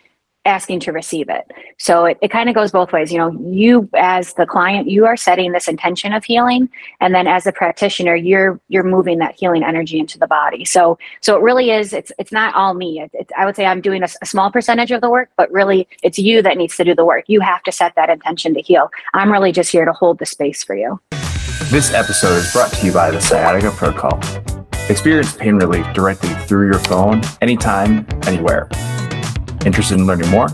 asking 0.44 0.80
to 0.80 0.92
receive 0.92 1.28
it. 1.28 1.50
So 1.78 2.06
it, 2.06 2.18
it 2.22 2.28
kind 2.28 2.48
of 2.48 2.54
goes 2.54 2.70
both 2.70 2.92
ways. 2.92 3.12
You 3.12 3.18
know, 3.18 3.30
you 3.50 3.88
as 3.94 4.34
the 4.34 4.46
client, 4.46 4.88
you 4.88 5.04
are 5.04 5.16
setting 5.16 5.52
this 5.52 5.68
intention 5.68 6.12
of 6.12 6.24
healing. 6.24 6.68
And 7.00 7.14
then 7.14 7.26
as 7.26 7.46
a 7.46 7.52
practitioner, 7.52 8.14
you're 8.14 8.60
you're 8.68 8.84
moving 8.84 9.18
that 9.18 9.34
healing 9.38 9.62
energy 9.62 9.98
into 9.98 10.18
the 10.18 10.26
body. 10.26 10.64
So 10.64 10.98
so 11.20 11.36
it 11.36 11.42
really 11.42 11.70
is, 11.70 11.92
it's 11.92 12.10
it's 12.18 12.32
not 12.32 12.54
all 12.54 12.74
me. 12.74 13.00
It, 13.00 13.10
it, 13.12 13.30
I 13.36 13.44
would 13.44 13.56
say 13.56 13.66
I'm 13.66 13.80
doing 13.80 14.02
a, 14.02 14.08
a 14.22 14.26
small 14.26 14.50
percentage 14.50 14.90
of 14.90 15.00
the 15.00 15.10
work, 15.10 15.30
but 15.36 15.50
really 15.52 15.86
it's 16.02 16.18
you 16.18 16.42
that 16.42 16.56
needs 16.56 16.76
to 16.76 16.84
do 16.84 16.94
the 16.94 17.04
work. 17.04 17.24
You 17.28 17.40
have 17.40 17.62
to 17.64 17.72
set 17.72 17.94
that 17.96 18.08
intention 18.08 18.54
to 18.54 18.62
heal. 18.62 18.90
I'm 19.12 19.30
really 19.30 19.52
just 19.52 19.70
here 19.70 19.84
to 19.84 19.92
hold 19.92 20.18
the 20.18 20.26
space 20.26 20.64
for 20.64 20.74
you. 20.74 21.00
This 21.70 21.92
episode 21.92 22.36
is 22.36 22.52
brought 22.52 22.72
to 22.72 22.86
you 22.86 22.92
by 22.92 23.10
the 23.10 23.20
Sciatica 23.20 23.70
Protocol. 23.72 24.18
Experience 24.88 25.36
pain 25.36 25.54
relief 25.54 25.86
directly 25.92 26.30
through 26.46 26.66
your 26.66 26.80
phone, 26.80 27.22
anytime, 27.40 28.04
anywhere. 28.26 28.68
Interested 29.64 29.98
in 29.98 30.06
learning 30.06 30.28
more? 30.30 30.48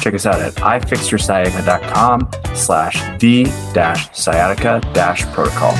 Check 0.00 0.14
us 0.14 0.26
out 0.26 0.40
at 0.40 0.54
ifixyoursciatica.com 0.54 2.28
slash 2.54 3.18
the 3.20 3.44
dash 3.72 4.16
sciatica 4.16 4.80
dash 4.92 5.24
protocol. 5.26 5.72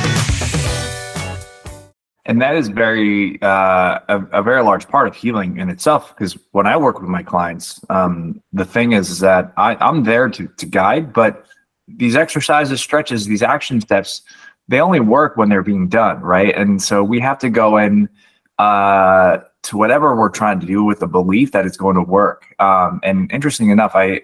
And 2.25 2.41
that 2.41 2.55
is 2.55 2.69
very 2.69 3.41
uh, 3.41 3.99
a, 4.07 4.25
a, 4.31 4.41
very 4.43 4.63
large 4.63 4.87
part 4.87 5.09
of 5.09 5.15
healing 5.15 5.57
in 5.57 5.69
itself. 5.69 6.15
Because 6.15 6.37
when 6.51 6.65
I 6.65 6.77
work 6.77 7.01
with 7.01 7.09
my 7.09 7.21
clients, 7.21 7.81
um, 7.89 8.41
the 8.53 8.63
thing 8.63 8.93
is, 8.93 9.19
that 9.19 9.51
I, 9.57 9.75
I'm 9.75 10.05
there 10.05 10.29
to, 10.29 10.47
to 10.47 10.65
guide, 10.65 11.11
but 11.11 11.45
these 11.87 12.15
exercises, 12.15 12.79
stretches, 12.79 13.25
these 13.25 13.43
action 13.43 13.81
steps, 13.81 14.21
they 14.69 14.79
only 14.79 15.01
work 15.01 15.35
when 15.35 15.49
they're 15.49 15.63
being 15.63 15.89
done, 15.89 16.21
right? 16.21 16.55
And 16.55 16.81
so 16.81 17.03
we 17.03 17.19
have 17.19 17.39
to 17.39 17.49
go 17.49 17.75
in 17.75 18.07
uh, 18.57 19.39
to 19.63 19.77
whatever 19.77 20.15
we're 20.15 20.29
trying 20.29 20.59
to 20.59 20.65
do 20.65 20.83
with 20.83 20.99
the 20.99 21.07
belief 21.07 21.51
that 21.51 21.65
it's 21.65 21.77
going 21.77 21.95
to 21.95 22.01
work. 22.01 22.53
Um, 22.59 22.99
and 23.03 23.31
interesting 23.31 23.69
enough, 23.69 23.93
I 23.95 24.21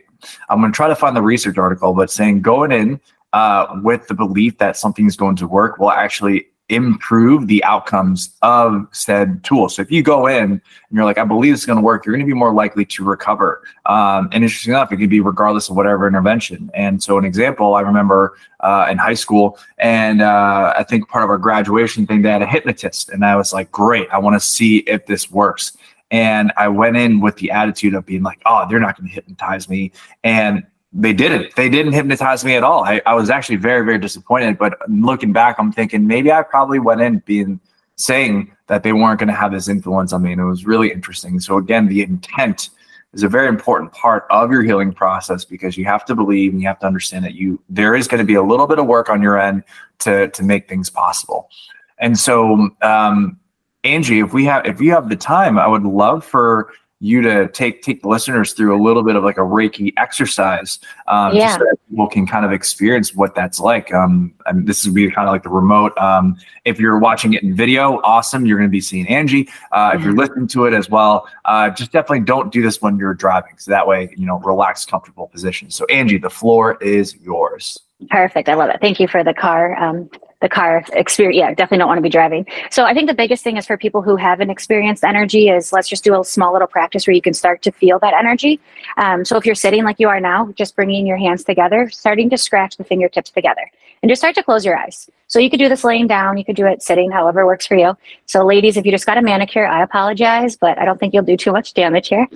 I'm 0.50 0.60
going 0.60 0.72
to 0.72 0.76
try 0.76 0.88
to 0.88 0.96
find 0.96 1.16
the 1.16 1.22
research 1.22 1.58
article, 1.58 1.94
but 1.94 2.12
saying 2.12 2.42
going 2.42 2.72
in 2.72 3.00
uh, 3.34 3.80
with 3.84 4.08
the 4.08 4.14
belief 4.14 4.58
that 4.58 4.76
something 4.76 5.06
is 5.06 5.16
going 5.16 5.36
to 5.38 5.48
work 5.48 5.80
will 5.80 5.92
actually 5.92 6.48
improve 6.70 7.48
the 7.48 7.64
outcomes 7.64 8.36
of 8.44 8.88
said 8.92 9.44
tool. 9.44 9.68
So 9.70 9.82
if 9.82 9.92
you 9.92 10.04
go 10.04 10.28
in 10.28 10.44
and 10.44 10.62
you're 10.92 11.04
like, 11.04 11.18
I 11.18 11.24
believe 11.24 11.54
it's 11.54 11.66
going 11.66 11.78
to 11.78 11.84
work, 11.84 12.06
you're 12.06 12.16
going 12.16 12.26
to 12.26 12.32
be 12.32 12.38
more 12.38 12.54
likely 12.54 12.86
to 12.86 13.04
recover. 13.04 13.64
Um, 13.88 14.30
and 14.32 14.44
interesting 14.44 14.74
enough, 14.74 14.92
it 14.92 14.98
can 14.98 15.10
be 15.10 15.20
regardless 15.20 15.70
of 15.70 15.76
whatever 15.76 16.08
intervention. 16.08 16.70
And 16.74 17.02
so 17.02 17.18
an 17.18 17.26
example, 17.26 17.76
I 17.76 17.82
remember 17.82 18.38
uh, 18.60 18.88
in 18.90 18.98
high 18.98 19.16
school, 19.16 19.58
and 19.80 20.22
uh, 20.22 20.74
I 20.78 20.84
think 20.84 21.10
part 21.10 21.24
of 21.24 21.30
our 21.30 21.40
graduation 21.40 22.06
thing, 22.06 22.22
they 22.22 22.30
had 22.30 22.42
a 22.42 22.48
hypnotist, 22.48 23.10
and 23.10 23.26
I 23.26 23.36
was 23.36 23.52
like, 23.52 23.72
great, 23.72 24.08
I 24.12 24.20
want 24.20 24.36
to 24.36 24.40
see 24.40 24.78
if 24.80 25.06
this 25.08 25.32
works. 25.32 25.76
And 26.12 26.52
I 26.58 26.68
went 26.68 26.98
in 26.98 27.20
with 27.20 27.36
the 27.38 27.52
attitude 27.52 27.94
of 27.94 28.06
being 28.06 28.24
like, 28.24 28.42
oh, 28.46 28.66
they're 28.70 28.80
not 28.80 28.98
going 28.98 29.10
to 29.10 29.14
hypnotize 29.14 29.70
me. 29.70 29.92
And 30.24 30.66
they 30.92 31.14
didn't. 31.14 31.56
They 31.56 31.70
didn't 31.70 31.94
hypnotize 31.94 32.44
me 32.44 32.56
at 32.56 32.64
all. 32.64 32.84
I, 32.84 33.02
I 33.06 33.14
was 33.14 33.30
actually 33.30 33.58
very, 33.58 33.86
very 33.86 34.00
disappointed. 34.00 34.58
But 34.58 34.78
looking 34.90 35.32
back, 35.32 35.58
I'm 35.60 35.72
thinking 35.72 36.08
maybe 36.08 36.32
I 36.32 36.42
probably 36.42 36.80
went 36.80 37.02
in 37.02 37.20
being 37.20 37.60
saying 37.96 38.56
that 38.68 38.84
they 38.84 38.94
weren't 38.94 39.20
going 39.20 39.28
to 39.28 39.36
have 39.36 39.52
this 39.52 39.68
influence 39.68 40.14
on 40.14 40.24
me. 40.24 40.32
And 40.32 40.42
it 40.42 40.46
was 40.46 40.66
really 40.66 40.92
interesting. 40.92 41.40
So 41.40 41.58
again, 41.58 41.88
the 41.88 42.02
intent 42.02 42.70
is 43.14 43.24
a 43.24 43.28
very 43.28 43.48
important 43.48 43.92
part 43.92 44.26
of 44.30 44.52
your 44.52 44.64
healing 44.64 44.94
process 44.94 45.44
because 45.44 45.78
you 45.78 45.86
have 45.86 46.06
to 46.06 46.16
believe 46.16 46.54
and 46.54 46.62
you 46.62 46.68
have 46.68 46.80
to 46.80 46.88
understand 46.88 47.26
that 47.26 47.34
you 47.34 47.62
there 47.70 47.96
is 47.96 48.08
going 48.08 48.20
to 48.20 48.26
be 48.26 48.36
a 48.36 48.44
little 48.44 48.68
bit 48.68 48.80
of 48.80 48.86
work 48.86 49.10
on 49.10 49.22
your 49.22 49.40
end 49.40 49.64
to 50.00 50.30
to 50.30 50.44
make 50.44 50.70
things 50.70 50.90
possible. 50.90 51.50
And 51.98 52.18
so, 52.18 52.70
um, 52.82 53.40
Angie, 53.84 54.20
if 54.20 54.34
we 54.34 54.46
have 54.46 54.66
if 54.66 54.80
you 54.80 54.92
have 54.92 55.10
the 55.10 55.16
time, 55.16 55.58
I 55.58 55.68
would 55.68 55.84
love 55.84 56.24
for 56.24 56.72
you 57.02 57.22
to 57.22 57.48
take 57.50 57.82
take 57.82 58.02
the 58.02 58.10
listeners 58.10 58.54
through 58.54 58.76
a 58.76 58.82
little 58.82 59.04
bit 59.04 59.16
of 59.16 59.24
like 59.24 59.38
a 59.38 59.42
Reiki 59.42 59.94
exercise, 59.98 60.80
um, 61.08 61.34
yeah. 61.34 61.58
so 61.58 61.60
that 61.60 61.78
people 61.90 62.08
can 62.08 62.28
kind 62.28 62.46
of 62.46 62.52
experience 62.52 63.16
what 63.16 63.36
that's 63.36 63.60
like. 63.60 63.94
Um, 63.94 64.34
and 64.46 64.68
this 64.68 64.86
is 64.86 64.94
be 64.94 65.10
kind 65.10 65.28
of 65.28 65.32
like 65.32 65.44
the 65.44 65.50
remote. 65.50 65.98
Um, 65.98 66.38
if 66.66 66.80
you're 66.80 67.00
watching 67.00 67.34
it 67.34 67.44
in 67.44 67.56
video, 67.56 68.02
awesome, 68.04 68.46
you're 68.46 68.58
going 68.58 68.70
to 68.70 68.72
be 68.72 68.82
seeing 68.82 69.08
Angie. 69.08 69.48
Uh, 69.72 69.94
if 69.96 70.04
you're 70.04 70.16
listening 70.16 70.48
to 70.48 70.66
it 70.66 70.74
as 70.74 70.90
well, 70.90 71.28
uh, 71.46 71.70
just 71.70 71.92
definitely 71.92 72.26
don't 72.26 72.52
do 72.52 72.62
this 72.62 72.82
when 72.82 72.98
you're 72.98 73.14
driving, 73.14 73.58
so 73.58 73.72
that 73.72 73.88
way 73.88 74.14
you 74.18 74.26
know 74.26 74.40
relaxed, 74.40 74.90
comfortable 74.90 75.28
position. 75.28 75.70
So 75.72 75.86
Angie, 75.86 76.18
the 76.18 76.30
floor 76.30 76.78
is 76.82 77.16
yours. 77.16 77.80
Perfect. 78.10 78.50
I 78.50 78.56
love 78.56 78.70
it. 78.70 78.80
Thank 78.82 79.00
you 79.00 79.08
for 79.08 79.24
the 79.24 79.34
car 79.34 79.78
um, 79.78 80.10
the 80.42 80.50
car 80.50 80.86
experience. 80.94 81.38
Yeah, 81.38 81.50
definitely 81.50 81.80
don't 81.80 81.88
want 81.88 81.98
to 81.98 82.04
be 82.04 82.10
driving. 82.10 82.46
So 82.72 82.86
I 82.86 82.94
think 82.94 83.10
the 83.10 83.14
biggest 83.14 83.44
thing 83.44 83.58
is 83.58 83.68
for 83.68 83.78
people 83.78 84.02
who 84.02 84.16
haven't 84.16 84.50
experienced 84.50 85.04
energy 85.04 85.50
is 85.50 85.74
let's 85.74 85.90
just 85.90 86.04
do 86.04 86.20
a 86.20 86.24
small 86.24 86.54
little 86.54 86.68
practice 86.68 87.06
where 87.06 87.14
you 87.14 87.22
can 87.22 87.34
start 87.34 87.62
to 87.64 87.72
feel 87.72 88.00
that 88.00 88.14
energy. 88.14 88.60
Um, 88.98 89.26
so 89.26 89.38
if 89.38 89.46
you're 89.46 89.56
sitting 89.56 89.84
like 89.84 90.00
you 90.00 90.08
are 90.08 90.20
now, 90.22 90.52
just 90.56 90.76
bringing 90.76 91.06
your 91.06 91.18
hands 91.18 91.44
together, 91.44 91.90
starting 91.90 92.30
to 92.30 92.38
scratch 92.38 92.78
the 92.78 92.84
fingertips 92.84 93.32
together, 93.32 93.70
and 94.02 94.10
just 94.10 94.22
start 94.22 94.36
to 94.36 94.44
close 94.44 94.64
your 94.64 94.78
eyes. 94.78 95.10
So 95.28 95.40
you 95.40 95.50
could 95.50 95.60
do 95.60 95.70
this 95.70 95.84
laying 95.84 96.08
down, 96.08 96.38
you 96.38 96.46
could 96.46 96.56
do 96.56 96.66
it 96.66 96.82
sitting, 96.82 97.12
however 97.12 97.46
works 97.46 97.68
for 97.68 97.76
you. 97.76 97.98
So 98.26 98.46
ladies, 98.46 98.78
if 98.78 98.86
you 98.86 98.92
just 98.92 99.06
got 99.06 99.18
a 99.18 99.22
manicure, 99.22 99.68
I 99.68 99.84
apologize, 99.84 100.56
but 100.56 100.80
I 100.80 100.86
don't 100.86 101.00
think 101.00 101.14
you'll 101.14 101.24
do 101.24 101.38
too 101.38 101.52
much 101.52 101.74
damage 101.74 102.08
here. 102.08 102.28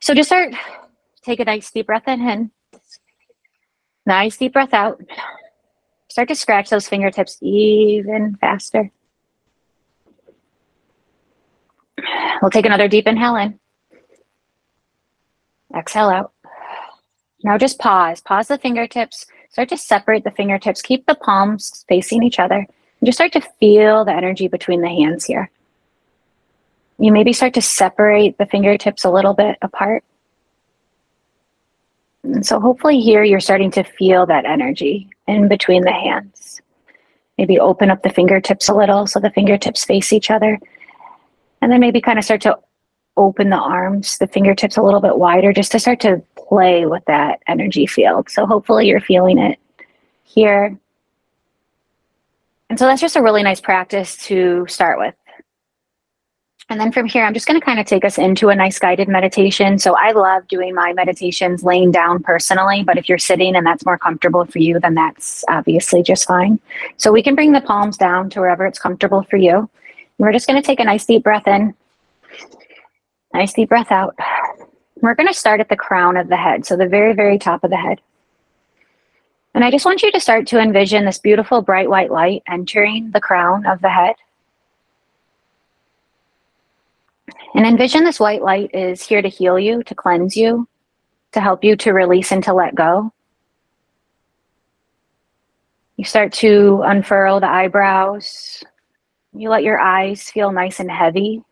So 0.00 0.12
just 0.12 0.28
start. 0.28 0.54
Take 1.22 1.40
a 1.40 1.44
nice 1.46 1.70
deep 1.70 1.86
breath 1.86 2.06
in. 2.06 2.20
And 2.20 2.50
nice 4.04 4.36
deep 4.36 4.52
breath 4.52 4.74
out. 4.74 5.00
Start 6.14 6.28
to 6.28 6.36
scratch 6.36 6.70
those 6.70 6.86
fingertips 6.86 7.38
even 7.40 8.36
faster. 8.36 8.88
We'll 12.40 12.52
take 12.52 12.66
another 12.66 12.86
deep 12.86 13.08
inhale 13.08 13.34
in. 13.34 13.58
Exhale 15.76 16.10
out. 16.10 16.32
Now 17.42 17.58
just 17.58 17.80
pause. 17.80 18.20
Pause 18.20 18.46
the 18.46 18.58
fingertips. 18.58 19.26
Start 19.50 19.68
to 19.70 19.76
separate 19.76 20.22
the 20.22 20.30
fingertips. 20.30 20.82
Keep 20.82 21.06
the 21.06 21.16
palms 21.16 21.84
facing 21.88 22.22
each 22.22 22.38
other. 22.38 22.58
And 22.58 23.06
just 23.06 23.18
start 23.18 23.32
to 23.32 23.40
feel 23.58 24.04
the 24.04 24.12
energy 24.12 24.46
between 24.46 24.82
the 24.82 24.88
hands 24.88 25.24
here. 25.24 25.50
You 26.96 27.10
maybe 27.10 27.32
start 27.32 27.54
to 27.54 27.60
separate 27.60 28.38
the 28.38 28.46
fingertips 28.46 29.04
a 29.04 29.10
little 29.10 29.34
bit 29.34 29.58
apart. 29.62 30.04
And 32.22 32.46
so 32.46 32.60
hopefully 32.60 33.00
here 33.00 33.24
you're 33.24 33.40
starting 33.40 33.72
to 33.72 33.82
feel 33.82 34.26
that 34.26 34.44
energy 34.44 35.10
in 35.26 35.48
between 35.48 35.82
the 35.82 35.92
hands. 35.92 36.60
Maybe 37.38 37.58
open 37.58 37.90
up 37.90 38.02
the 38.02 38.10
fingertips 38.10 38.68
a 38.68 38.74
little 38.74 39.06
so 39.06 39.18
the 39.20 39.30
fingertips 39.30 39.84
face 39.84 40.12
each 40.12 40.30
other. 40.30 40.58
And 41.60 41.72
then 41.72 41.80
maybe 41.80 42.00
kind 42.00 42.18
of 42.18 42.24
start 42.24 42.42
to 42.42 42.58
open 43.16 43.50
the 43.50 43.56
arms, 43.56 44.18
the 44.18 44.26
fingertips 44.26 44.76
a 44.76 44.82
little 44.82 45.00
bit 45.00 45.18
wider, 45.18 45.52
just 45.52 45.72
to 45.72 45.78
start 45.78 46.00
to 46.00 46.22
play 46.36 46.86
with 46.86 47.04
that 47.06 47.40
energy 47.46 47.86
field. 47.86 48.28
So 48.28 48.46
hopefully 48.46 48.86
you're 48.86 49.00
feeling 49.00 49.38
it 49.38 49.58
here. 50.24 50.76
And 52.70 52.78
so 52.78 52.86
that's 52.86 53.00
just 53.00 53.16
a 53.16 53.22
really 53.22 53.42
nice 53.42 53.60
practice 53.60 54.16
to 54.26 54.66
start 54.68 54.98
with. 54.98 55.14
And 56.70 56.80
then 56.80 56.92
from 56.92 57.06
here, 57.06 57.24
I'm 57.24 57.34
just 57.34 57.46
going 57.46 57.60
to 57.60 57.64
kind 57.64 57.78
of 57.78 57.84
take 57.84 58.04
us 58.04 58.16
into 58.16 58.48
a 58.48 58.54
nice 58.54 58.78
guided 58.78 59.06
meditation. 59.06 59.78
So 59.78 59.96
I 59.96 60.12
love 60.12 60.48
doing 60.48 60.74
my 60.74 60.94
meditations 60.94 61.62
laying 61.62 61.90
down 61.90 62.22
personally, 62.22 62.82
but 62.82 62.96
if 62.96 63.08
you're 63.08 63.18
sitting 63.18 63.54
and 63.54 63.66
that's 63.66 63.84
more 63.84 63.98
comfortable 63.98 64.46
for 64.46 64.58
you, 64.58 64.80
then 64.80 64.94
that's 64.94 65.44
obviously 65.48 66.02
just 66.02 66.26
fine. 66.26 66.58
So 66.96 67.12
we 67.12 67.22
can 67.22 67.34
bring 67.34 67.52
the 67.52 67.60
palms 67.60 67.98
down 67.98 68.30
to 68.30 68.40
wherever 68.40 68.66
it's 68.66 68.78
comfortable 68.78 69.22
for 69.24 69.36
you. 69.36 69.68
we're 70.18 70.32
just 70.32 70.46
going 70.46 70.60
to 70.60 70.66
take 70.66 70.80
a 70.80 70.84
nice 70.84 71.04
deep 71.04 71.22
breath 71.22 71.46
in, 71.46 71.74
nice 73.34 73.52
deep 73.52 73.68
breath 73.68 73.92
out. 73.92 74.18
We're 75.02 75.14
going 75.14 75.28
to 75.28 75.34
start 75.34 75.60
at 75.60 75.68
the 75.68 75.76
crown 75.76 76.16
of 76.16 76.28
the 76.28 76.36
head, 76.36 76.64
so 76.64 76.76
the 76.76 76.88
very, 76.88 77.12
very 77.12 77.38
top 77.38 77.62
of 77.62 77.70
the 77.70 77.76
head. 77.76 78.00
And 79.54 79.62
I 79.62 79.70
just 79.70 79.84
want 79.84 80.02
you 80.02 80.10
to 80.10 80.20
start 80.20 80.46
to 80.48 80.58
envision 80.58 81.04
this 81.04 81.18
beautiful 81.18 81.60
bright 81.60 81.90
white 81.90 82.10
light 82.10 82.42
entering 82.48 83.10
the 83.10 83.20
crown 83.20 83.66
of 83.66 83.82
the 83.82 83.90
head. 83.90 84.16
And 87.54 87.66
envision 87.66 88.04
this 88.04 88.20
white 88.20 88.42
light 88.42 88.70
is 88.74 89.02
here 89.02 89.22
to 89.22 89.28
heal 89.28 89.58
you, 89.58 89.82
to 89.84 89.94
cleanse 89.94 90.36
you, 90.36 90.68
to 91.32 91.40
help 91.40 91.64
you 91.64 91.76
to 91.76 91.92
release 91.92 92.32
and 92.32 92.42
to 92.44 92.52
let 92.52 92.74
go. 92.74 93.12
You 95.96 96.04
start 96.04 96.32
to 96.34 96.82
unfurl 96.84 97.40
the 97.40 97.48
eyebrows. 97.48 98.62
You 99.32 99.48
let 99.48 99.62
your 99.62 99.78
eyes 99.78 100.30
feel 100.30 100.50
nice 100.50 100.80
and 100.80 100.90
heavy. 100.90 101.42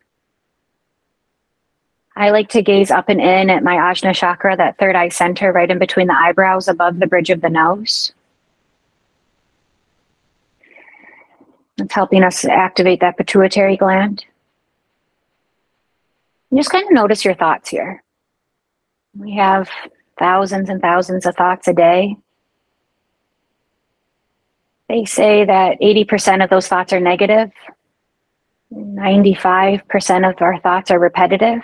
I 2.15 2.29
like 2.29 2.49
to 2.49 2.61
gaze 2.61 2.91
up 2.91 3.09
and 3.09 3.19
in 3.19 3.49
at 3.49 3.63
my 3.63 3.75
Ajna 3.75 4.13
chakra, 4.13 4.55
that 4.55 4.77
third 4.77 4.95
eye 4.95 5.09
center 5.09 5.51
right 5.51 5.71
in 5.71 5.79
between 5.79 6.07
the 6.07 6.17
eyebrows 6.17 6.67
above 6.67 6.99
the 6.99 7.07
bridge 7.07 7.29
of 7.29 7.41
the 7.41 7.49
nose. 7.49 8.13
It's 11.79 11.93
helping 11.93 12.23
us 12.23 12.45
activate 12.45 12.99
that 12.99 13.17
pituitary 13.17 13.77
gland. 13.77 14.25
And 16.53 16.59
just 16.59 16.69
kind 16.69 16.85
of 16.85 16.93
notice 16.93 17.25
your 17.25 17.33
thoughts 17.33 17.69
here. 17.69 18.03
We 19.17 19.33
have 19.37 19.67
thousands 20.19 20.69
and 20.69 20.79
thousands 20.79 21.25
of 21.25 21.35
thoughts 21.35 21.67
a 21.67 21.73
day. 21.73 22.15
They 24.87 25.03
say 25.05 25.45
that 25.45 25.81
80% 25.81 26.43
of 26.43 26.51
those 26.51 26.67
thoughts 26.67 26.93
are 26.93 26.99
negative, 26.99 27.49
95% 28.71 30.29
of 30.29 30.39
our 30.43 30.59
thoughts 30.59 30.91
are 30.91 30.99
repetitive. 30.99 31.63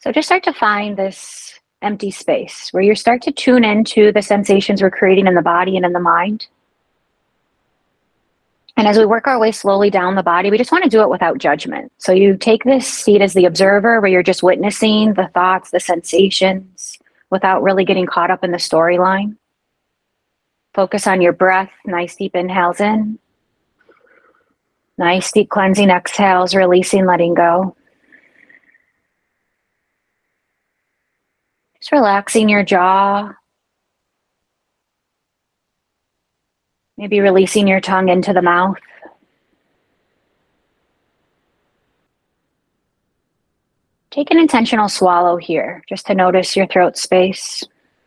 So 0.00 0.10
just 0.10 0.26
start 0.26 0.42
to 0.42 0.52
find 0.52 0.96
this 0.96 1.60
empty 1.82 2.10
space 2.10 2.70
where 2.72 2.82
you 2.82 2.96
start 2.96 3.22
to 3.22 3.30
tune 3.30 3.62
into 3.62 4.10
the 4.10 4.22
sensations 4.22 4.82
we're 4.82 4.90
creating 4.90 5.28
in 5.28 5.36
the 5.36 5.40
body 5.40 5.76
and 5.76 5.86
in 5.86 5.92
the 5.92 6.00
mind. 6.00 6.48
And 8.82 8.88
as 8.88 8.98
we 8.98 9.06
work 9.06 9.28
our 9.28 9.38
way 9.38 9.52
slowly 9.52 9.90
down 9.90 10.16
the 10.16 10.24
body, 10.24 10.50
we 10.50 10.58
just 10.58 10.72
want 10.72 10.82
to 10.82 10.90
do 10.90 11.02
it 11.02 11.08
without 11.08 11.38
judgment. 11.38 11.92
So 11.98 12.10
you 12.10 12.36
take 12.36 12.64
this 12.64 12.84
seat 12.84 13.22
as 13.22 13.32
the 13.32 13.44
observer 13.44 14.00
where 14.00 14.10
you're 14.10 14.24
just 14.24 14.42
witnessing 14.42 15.14
the 15.14 15.28
thoughts, 15.28 15.70
the 15.70 15.78
sensations 15.78 16.98
without 17.30 17.62
really 17.62 17.84
getting 17.84 18.06
caught 18.06 18.32
up 18.32 18.42
in 18.42 18.50
the 18.50 18.56
storyline. 18.56 19.36
Focus 20.74 21.06
on 21.06 21.20
your 21.20 21.32
breath. 21.32 21.70
Nice 21.86 22.16
deep 22.16 22.34
inhales 22.34 22.80
in. 22.80 23.20
Nice 24.98 25.30
deep 25.30 25.48
cleansing 25.48 25.88
exhales, 25.88 26.52
releasing, 26.52 27.06
letting 27.06 27.34
go. 27.34 27.76
Just 31.78 31.92
relaxing 31.92 32.48
your 32.48 32.64
jaw, 32.64 33.32
Maybe 37.02 37.18
releasing 37.18 37.66
your 37.66 37.80
tongue 37.80 38.10
into 38.10 38.32
the 38.32 38.42
mouth. 38.42 38.76
Take 44.12 44.30
an 44.30 44.38
intentional 44.38 44.88
swallow 44.88 45.36
here 45.36 45.82
just 45.88 46.06
to 46.06 46.14
notice 46.14 46.54
your 46.54 46.68
throat 46.68 46.96
space. 46.96 47.64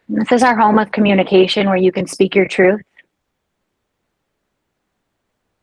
This 0.07 0.31
is 0.31 0.43
our 0.43 0.55
home 0.55 0.79
of 0.79 0.93
communication 0.93 1.67
where 1.67 1.75
you 1.75 1.91
can 1.91 2.07
speak 2.07 2.35
your 2.35 2.47
truth. 2.47 2.83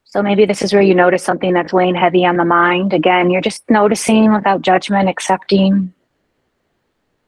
So 0.04 0.22
maybe 0.22 0.44
this 0.44 0.60
is 0.60 0.74
where 0.74 0.82
you 0.82 0.94
notice 0.94 1.24
something 1.24 1.54
that's 1.54 1.72
weighing 1.72 1.94
heavy 1.94 2.26
on 2.26 2.36
the 2.36 2.44
mind. 2.44 2.92
Again, 2.92 3.30
you're 3.30 3.40
just 3.40 3.62
noticing 3.70 4.30
without 4.34 4.60
judgment, 4.60 5.08
accepting. 5.08 5.94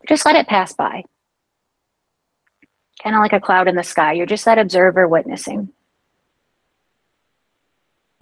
Just 0.06 0.26
let 0.26 0.36
it 0.36 0.48
pass 0.48 0.74
by. 0.74 1.02
Kind 3.02 3.16
of 3.16 3.20
like 3.20 3.32
a 3.32 3.40
cloud 3.40 3.68
in 3.68 3.74
the 3.74 3.82
sky. 3.82 4.12
You're 4.12 4.26
just 4.26 4.44
that 4.44 4.58
observer 4.58 5.08
witnessing. 5.08 5.70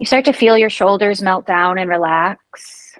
You 0.03 0.07
start 0.07 0.25
to 0.25 0.33
feel 0.33 0.57
your 0.57 0.69
shoulders 0.69 1.21
melt 1.21 1.47
down 1.47 1.77
and 1.77 1.89
relax. 1.89 2.99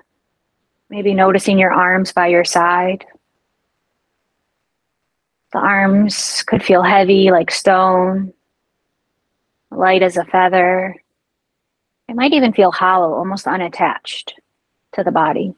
Maybe 0.89 1.13
noticing 1.13 1.59
your 1.59 1.73
arms 1.73 2.13
by 2.13 2.27
your 2.27 2.45
side. 2.45 3.03
The 5.51 5.59
arms 5.59 6.43
could 6.43 6.63
feel 6.63 6.81
heavy 6.81 7.29
like 7.29 7.51
stone, 7.51 8.31
light 9.69 10.01
as 10.01 10.15
a 10.15 10.23
feather. 10.23 10.95
It 12.07 12.15
might 12.15 12.31
even 12.31 12.53
feel 12.53 12.71
hollow, 12.71 13.15
almost 13.15 13.47
unattached 13.47 14.35
to 14.93 15.03
the 15.03 15.11
body. 15.11 15.53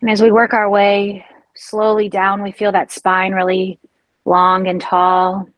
And 0.00 0.08
as 0.08 0.22
we 0.22 0.30
work 0.30 0.54
our 0.54 0.70
way 0.70 1.26
slowly 1.56 2.08
down, 2.08 2.44
we 2.44 2.52
feel 2.52 2.70
that 2.70 2.92
spine 2.92 3.32
really 3.32 3.80
long 4.24 4.68
and 4.68 4.80
tall. 4.80 5.48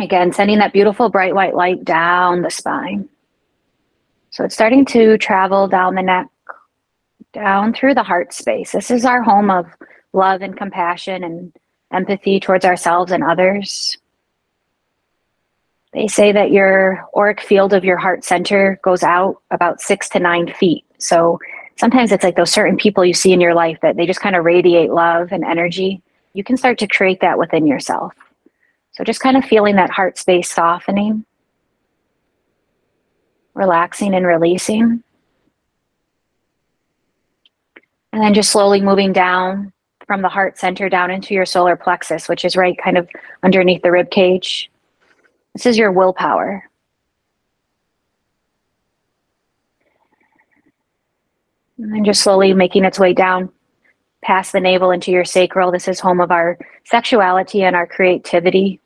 Again, 0.00 0.32
sending 0.32 0.58
that 0.58 0.72
beautiful 0.72 1.08
bright 1.08 1.34
white 1.34 1.54
light 1.54 1.84
down 1.84 2.42
the 2.42 2.50
spine. 2.50 3.08
So 4.30 4.44
it's 4.44 4.54
starting 4.54 4.84
to 4.86 5.18
travel 5.18 5.66
down 5.66 5.96
the 5.96 6.02
neck, 6.02 6.28
down 7.32 7.72
through 7.72 7.94
the 7.94 8.04
heart 8.04 8.32
space. 8.32 8.72
This 8.72 8.90
is 8.90 9.04
our 9.04 9.22
home 9.22 9.50
of 9.50 9.66
love 10.12 10.42
and 10.42 10.56
compassion 10.56 11.24
and 11.24 11.52
empathy 11.92 12.38
towards 12.38 12.64
ourselves 12.64 13.10
and 13.10 13.24
others. 13.24 13.96
They 15.92 16.06
say 16.06 16.32
that 16.32 16.52
your 16.52 17.08
auric 17.16 17.40
field 17.40 17.72
of 17.72 17.84
your 17.84 17.96
heart 17.96 18.22
center 18.22 18.78
goes 18.82 19.02
out 19.02 19.42
about 19.50 19.80
six 19.80 20.08
to 20.10 20.20
nine 20.20 20.52
feet. 20.52 20.84
So 20.98 21.40
sometimes 21.76 22.12
it's 22.12 22.22
like 22.22 22.36
those 22.36 22.52
certain 22.52 22.76
people 22.76 23.04
you 23.04 23.14
see 23.14 23.32
in 23.32 23.40
your 23.40 23.54
life 23.54 23.78
that 23.80 23.96
they 23.96 24.06
just 24.06 24.20
kind 24.20 24.36
of 24.36 24.44
radiate 24.44 24.90
love 24.90 25.32
and 25.32 25.42
energy. 25.42 26.02
You 26.34 26.44
can 26.44 26.56
start 26.56 26.78
to 26.78 26.86
create 26.86 27.20
that 27.22 27.38
within 27.38 27.66
yourself. 27.66 28.12
So 28.98 29.04
just 29.04 29.20
kind 29.20 29.36
of 29.36 29.44
feeling 29.44 29.76
that 29.76 29.90
heart 29.90 30.18
space 30.18 30.50
softening, 30.50 31.24
relaxing 33.54 34.12
and 34.12 34.26
releasing. 34.26 35.04
And 38.12 38.20
then 38.20 38.34
just 38.34 38.50
slowly 38.50 38.80
moving 38.80 39.12
down 39.12 39.72
from 40.08 40.20
the 40.20 40.28
heart 40.28 40.58
center 40.58 40.88
down 40.88 41.12
into 41.12 41.32
your 41.32 41.46
solar 41.46 41.76
plexus, 41.76 42.28
which 42.28 42.44
is 42.44 42.56
right 42.56 42.76
kind 42.76 42.98
of 42.98 43.08
underneath 43.44 43.82
the 43.82 43.92
rib 43.92 44.10
cage. 44.10 44.68
This 45.52 45.66
is 45.66 45.78
your 45.78 45.92
willpower. 45.92 46.68
And 51.78 51.94
then 51.94 52.04
just 52.04 52.24
slowly 52.24 52.52
making 52.52 52.84
its 52.84 52.98
way 52.98 53.12
down 53.12 53.52
past 54.22 54.50
the 54.50 54.58
navel 54.58 54.90
into 54.90 55.12
your 55.12 55.24
sacral. 55.24 55.70
This 55.70 55.86
is 55.86 56.00
home 56.00 56.20
of 56.20 56.32
our 56.32 56.58
sexuality 56.82 57.62
and 57.62 57.76
our 57.76 57.86
creativity. 57.86 58.80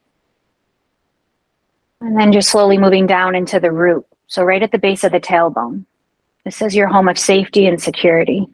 And 2.03 2.19
then 2.19 2.33
just 2.33 2.51
slowly 2.51 2.79
moving 2.79 3.07
down 3.07 3.35
into 3.35 3.61
the 3.61 3.73
root. 3.73 4.05
So, 4.27 4.43
right 4.43 4.63
at 4.63 4.73
the 4.73 4.79
base 4.79 5.05
of 5.05 5.13
the 5.13 5.21
tailbone. 5.21 5.85
This 6.45 6.61
is 6.61 6.75
your 6.75 6.89
home 6.89 7.09
of 7.09 7.19
safety 7.19 7.67
and 7.67 7.81
security. 7.81 8.47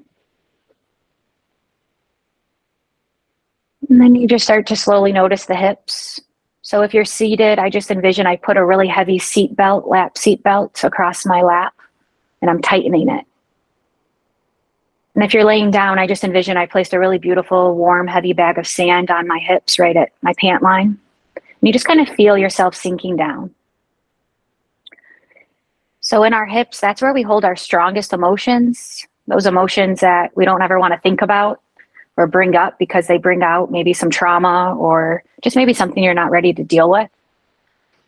And 3.88 4.00
then 4.00 4.14
you 4.14 4.28
just 4.28 4.45
start 4.45 4.67
to 4.67 4.76
slowly 4.76 5.12
notice 5.12 5.47
the 5.47 5.57
hips. 5.57 6.21
So 6.61 6.83
if 6.83 6.93
you're 6.93 7.07
seated, 7.07 7.59
I 7.59 7.71
just 7.71 7.90
envision 7.90 8.26
I 8.26 8.37
put 8.37 8.59
a 8.59 8.64
really 8.64 8.88
heavy 8.88 9.19
seat 9.19 9.57
belt, 9.57 9.87
lap 9.87 10.19
seat 10.19 10.43
belt 10.43 10.85
across 10.85 11.25
my 11.25 11.40
lap, 11.40 11.73
and 12.43 12.50
I'm 12.50 12.61
tightening 12.61 13.09
it. 13.09 13.25
And 15.14 15.25
if 15.25 15.33
you're 15.33 15.45
laying 15.45 15.71
down, 15.71 15.99
I 15.99 16.07
just 16.07 16.25
envision 16.25 16.59
I 16.59 16.67
placed 16.67 16.93
a 16.93 16.99
really 16.99 17.17
beautiful, 17.17 17.75
warm, 17.75 18.07
heavy 18.07 18.35
bag 18.35 18.59
of 18.59 18.67
sand 18.67 19.11
on 19.11 19.26
my 19.26 19.38
hips 19.38 19.78
right 19.78 19.97
at 19.97 20.12
my 20.21 20.35
pant 20.38 20.62
line. 20.62 20.99
And 21.61 21.67
you 21.67 21.73
just 21.73 21.87
kind 21.87 22.00
of 22.00 22.09
feel 22.09 22.38
yourself 22.38 22.75
sinking 22.75 23.17
down. 23.17 23.55
So 26.00 26.23
in 26.25 26.33
our 26.33 26.47
hips, 26.47 26.81
that's 26.81 27.03
where 27.03 27.12
we 27.12 27.23
hold 27.23 27.45
our 27.45 27.57
strongest 27.57 28.12
emotions, 28.12 29.07
those 29.27 29.47
emotions 29.47 30.00
that 30.00 30.35
we 30.37 30.45
don't 30.45 30.62
ever 30.62 30.79
want 30.79 30.95
to 30.95 31.00
think 31.00 31.21
about 31.21 31.61
or 32.17 32.27
bring 32.27 32.57
up 32.57 32.79
because 32.79 33.07
they 33.07 33.19
bring 33.19 33.43
out 33.43 33.71
maybe 33.71 33.93
some 33.93 34.11
trauma 34.11 34.75
or 34.77 35.23
just 35.43 35.55
maybe 35.55 35.75
something 35.75 36.03
you're 36.03 36.15
not 36.15 36.31
ready 36.31 36.53
to 36.53 36.65
deal 36.65 36.91
with. 36.91 37.11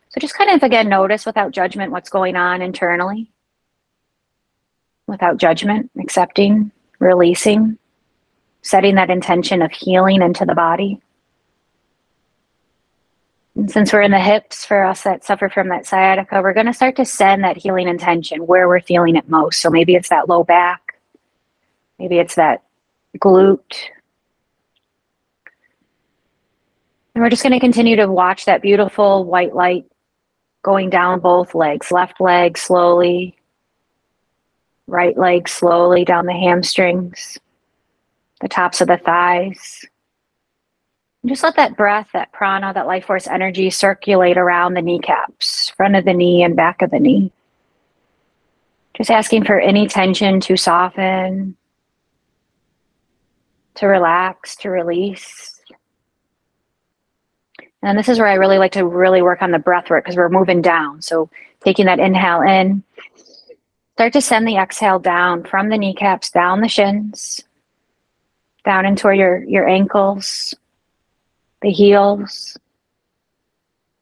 So 0.08 0.20
just 0.20 0.34
kind 0.34 0.50
of 0.50 0.62
again 0.62 0.88
notice 0.88 1.26
without 1.26 1.52
judgment 1.52 1.92
what's 1.92 2.10
going 2.10 2.36
on 2.36 2.62
internally. 2.62 3.30
Without 5.06 5.36
judgment, 5.36 5.90
accepting, 6.00 6.72
releasing, 6.98 7.78
setting 8.62 8.94
that 8.96 9.10
intention 9.10 9.62
of 9.62 9.70
healing 9.72 10.22
into 10.22 10.44
the 10.44 10.54
body. 10.54 11.00
Since 13.66 13.92
we're 13.92 14.02
in 14.02 14.10
the 14.10 14.20
hips 14.20 14.64
for 14.64 14.84
us 14.84 15.02
that 15.02 15.24
suffer 15.24 15.48
from 15.48 15.68
that 15.68 15.86
sciatica, 15.86 16.40
we're 16.42 16.54
going 16.54 16.66
to 16.66 16.72
start 16.72 16.96
to 16.96 17.04
send 17.04 17.44
that 17.44 17.56
healing 17.56 17.88
intention 17.88 18.46
where 18.46 18.68
we're 18.68 18.80
feeling 18.80 19.16
it 19.16 19.28
most. 19.28 19.60
So 19.60 19.70
maybe 19.70 19.94
it's 19.94 20.08
that 20.08 20.28
low 20.28 20.44
back, 20.44 20.98
maybe 21.98 22.18
it's 22.18 22.36
that 22.36 22.62
glute, 23.18 23.90
And 27.14 27.24
we're 27.24 27.30
just 27.30 27.42
going 27.42 27.52
to 27.52 27.60
continue 27.60 27.96
to 27.96 28.10
watch 28.10 28.46
that 28.46 28.62
beautiful 28.62 29.24
white 29.24 29.54
light 29.54 29.84
going 30.62 30.90
down 30.90 31.20
both 31.20 31.54
legs, 31.54 31.90
left 31.90 32.20
leg 32.20 32.56
slowly, 32.56 33.36
right 34.86 35.16
leg 35.18 35.46
slowly 35.46 36.04
down 36.04 36.26
the 36.26 36.32
hamstrings, 36.32 37.38
the 38.40 38.48
tops 38.48 38.80
of 38.80 38.88
the 38.88 38.96
thighs. 38.96 39.84
Just 41.26 41.42
let 41.42 41.56
that 41.56 41.76
breath, 41.76 42.08
that 42.14 42.32
prana, 42.32 42.72
that 42.72 42.86
life 42.86 43.04
force 43.04 43.26
energy 43.26 43.68
circulate 43.68 44.38
around 44.38 44.72
the 44.72 44.82
kneecaps, 44.82 45.68
front 45.70 45.94
of 45.94 46.06
the 46.06 46.14
knee 46.14 46.42
and 46.42 46.56
back 46.56 46.80
of 46.80 46.90
the 46.90 46.98
knee. 46.98 47.30
Just 48.96 49.10
asking 49.10 49.44
for 49.44 49.60
any 49.60 49.86
tension 49.86 50.40
to 50.40 50.56
soften, 50.56 51.56
to 53.74 53.86
relax, 53.86 54.56
to 54.56 54.70
release. 54.70 55.60
And 57.82 57.98
this 57.98 58.08
is 58.08 58.18
where 58.18 58.28
I 58.28 58.34
really 58.34 58.58
like 58.58 58.72
to 58.72 58.86
really 58.86 59.22
work 59.22 59.42
on 59.42 59.50
the 59.50 59.58
breath 59.58 59.90
work 59.90 60.04
because 60.04 60.16
we're 60.16 60.28
moving 60.28 60.62
down. 60.62 61.02
So 61.02 61.30
taking 61.64 61.86
that 61.86 61.98
inhale 61.98 62.42
in, 62.42 62.82
start 63.94 64.14
to 64.14 64.20
send 64.22 64.48
the 64.48 64.56
exhale 64.56 64.98
down 64.98 65.44
from 65.44 65.68
the 65.68 65.78
kneecaps, 65.78 66.30
down 66.30 66.62
the 66.62 66.68
shins, 66.68 67.42
down 68.64 68.86
into 68.86 69.14
your, 69.14 69.44
your 69.44 69.68
ankles, 69.68 70.54
the 71.62 71.70
heels, 71.70 72.58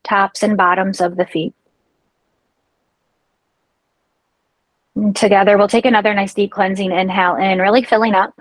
tops 0.04 0.42
and 0.42 0.56
bottoms 0.56 1.00
of 1.00 1.16
the 1.16 1.26
feet. 1.26 1.54
And 4.94 5.14
together, 5.14 5.56
we'll 5.56 5.68
take 5.68 5.84
another 5.84 6.14
nice 6.14 6.34
deep 6.34 6.50
cleansing 6.50 6.90
inhale 6.90 7.36
in, 7.36 7.58
really 7.58 7.84
filling 7.84 8.14
up. 8.14 8.40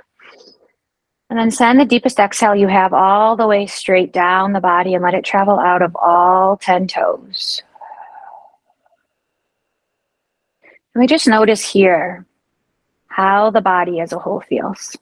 And 1.30 1.38
then 1.38 1.51
send 1.51 1.80
the 1.80 1.86
deepest 1.86 2.19
exhale 2.19 2.56
you 2.56 2.67
have 2.67 2.93
all 2.93 3.36
the 3.36 3.47
way 3.47 3.67
straight 3.67 4.13
down 4.13 4.53
the 4.53 4.62
body 4.62 4.93
and 4.93 5.03
let 5.03 5.13
it 5.13 5.25
travel 5.25 5.60
out 5.60 5.82
of 5.82 5.95
all 5.95 6.58
10 6.58 6.88
toes. 6.88 7.62
And 10.95 11.01
we 11.01 11.08
just 11.08 11.27
notice 11.27 11.69
here 11.69 12.25
how 13.08 13.51
the 13.51 13.62
body 13.62 13.99
as 13.99 14.13
a 14.13 14.19
whole 14.19 14.41
feels. 14.41 14.95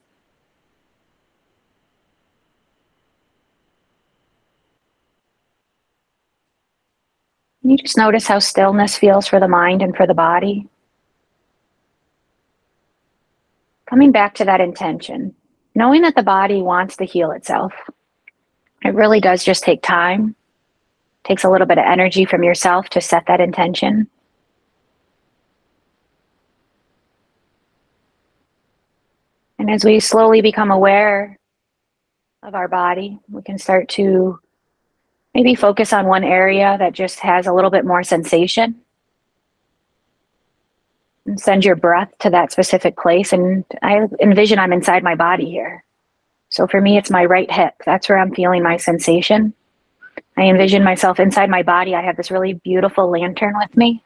And 7.66 7.72
you 7.72 7.78
just 7.80 7.98
notice 7.98 8.28
how 8.28 8.38
stillness 8.38 8.96
feels 8.96 9.26
for 9.26 9.40
the 9.40 9.48
mind 9.48 9.82
and 9.82 9.98
for 9.98 10.06
the 10.06 10.14
body. 10.14 10.70
Coming 13.90 14.12
back 14.12 14.36
to 14.36 14.46
that 14.46 14.62
intention 14.62 15.34
knowing 15.76 16.02
that 16.02 16.16
the 16.16 16.24
body 16.24 16.62
wants 16.62 16.96
to 16.98 17.06
heal 17.06 17.32
itself. 17.32 17.74
It 18.84 18.96
really 18.96 19.20
does 19.20 19.44
just 19.44 19.64
take 19.64 19.84
time. 19.84 20.36
takes 21.24 21.44
a 21.44 21.50
little 21.50 21.66
bit 21.66 21.80
of 21.80 21.86
energy 21.86 22.24
from 22.24 22.44
yourself 22.44 22.88
to 22.90 23.02
set 23.02 23.26
that 23.26 23.42
intention. 23.42 24.08
And 29.58 29.72
as 29.72 29.84
we 29.84 30.00
slowly 30.00 30.42
become 30.42 30.70
aware 30.70 31.40
of 32.44 32.54
our 32.54 32.68
body, 32.68 33.18
we 33.28 33.42
can 33.42 33.58
start 33.58 33.90
to 33.90 34.40
maybe 35.36 35.54
focus 35.54 35.92
on 35.92 36.08
one 36.08 36.24
area 36.24 36.78
that 36.80 36.94
just 36.94 37.20
has 37.20 37.46
a 37.46 37.54
little 37.54 37.70
bit 37.70 37.86
more 37.86 38.02
sensation 38.04 38.74
and 41.26 41.40
send 41.40 41.66
your 41.66 41.76
breath 41.76 42.12
to 42.20 42.30
that 42.30 42.54
specific 42.54 42.98
place. 42.98 43.34
And 43.34 43.66
I 43.84 44.08
envision 44.22 44.58
I'm 44.58 44.72
inside 44.72 45.04
my 45.04 45.16
body 45.16 45.50
here. 45.50 45.84
So 46.50 46.68
for 46.68 46.80
me, 46.80 46.98
it's 46.98 47.12
my 47.12 47.26
right 47.26 47.52
hip. 47.52 47.74
That's 47.86 48.08
where 48.08 48.18
I'm 48.18 48.34
feeling 48.34 48.64
my 48.64 48.78
sensation. 48.78 49.54
I 50.38 50.44
envision 50.44 50.84
myself 50.84 51.20
inside 51.20 51.50
my 51.50 51.64
body. 51.64 51.96
I 51.96 52.02
have 52.02 52.16
this 52.16 52.32
really 52.32 52.54
beautiful 52.54 53.10
lantern 53.10 53.56
with 53.58 53.76
me. 53.76 54.02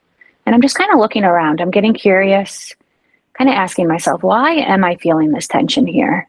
And 0.46 0.56
I'm 0.56 0.62
just 0.62 0.76
kind 0.76 0.92
of 0.92 0.98
looking 0.98 1.24
around. 1.24 1.62
I'm 1.62 1.70
getting 1.70 1.94
curious, 1.94 2.74
kind 3.34 3.50
of 3.50 3.56
asking 3.56 3.88
myself, 3.88 4.24
why 4.24 4.54
am 4.54 4.84
I 4.84 4.96
feeling 4.96 5.32
this 5.32 5.48
tension 5.48 5.86
here? 5.86 6.28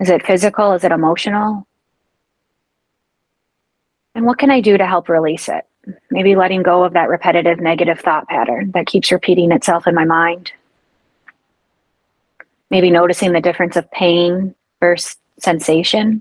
Is 0.00 0.10
it 0.10 0.26
physical? 0.26 0.72
Is 0.72 0.82
it 0.82 0.90
emotional? 0.90 1.66
And 4.20 4.26
what 4.26 4.36
can 4.36 4.50
I 4.50 4.60
do 4.60 4.76
to 4.76 4.84
help 4.84 5.08
release 5.08 5.48
it? 5.48 5.66
Maybe 6.10 6.36
letting 6.36 6.62
go 6.62 6.84
of 6.84 6.92
that 6.92 7.08
repetitive 7.08 7.58
negative 7.58 8.00
thought 8.00 8.28
pattern 8.28 8.70
that 8.72 8.84
keeps 8.84 9.10
repeating 9.10 9.50
itself 9.50 9.86
in 9.86 9.94
my 9.94 10.04
mind. 10.04 10.52
Maybe 12.68 12.90
noticing 12.90 13.32
the 13.32 13.40
difference 13.40 13.76
of 13.76 13.90
pain 13.90 14.54
versus 14.78 15.16
sensation. 15.38 16.20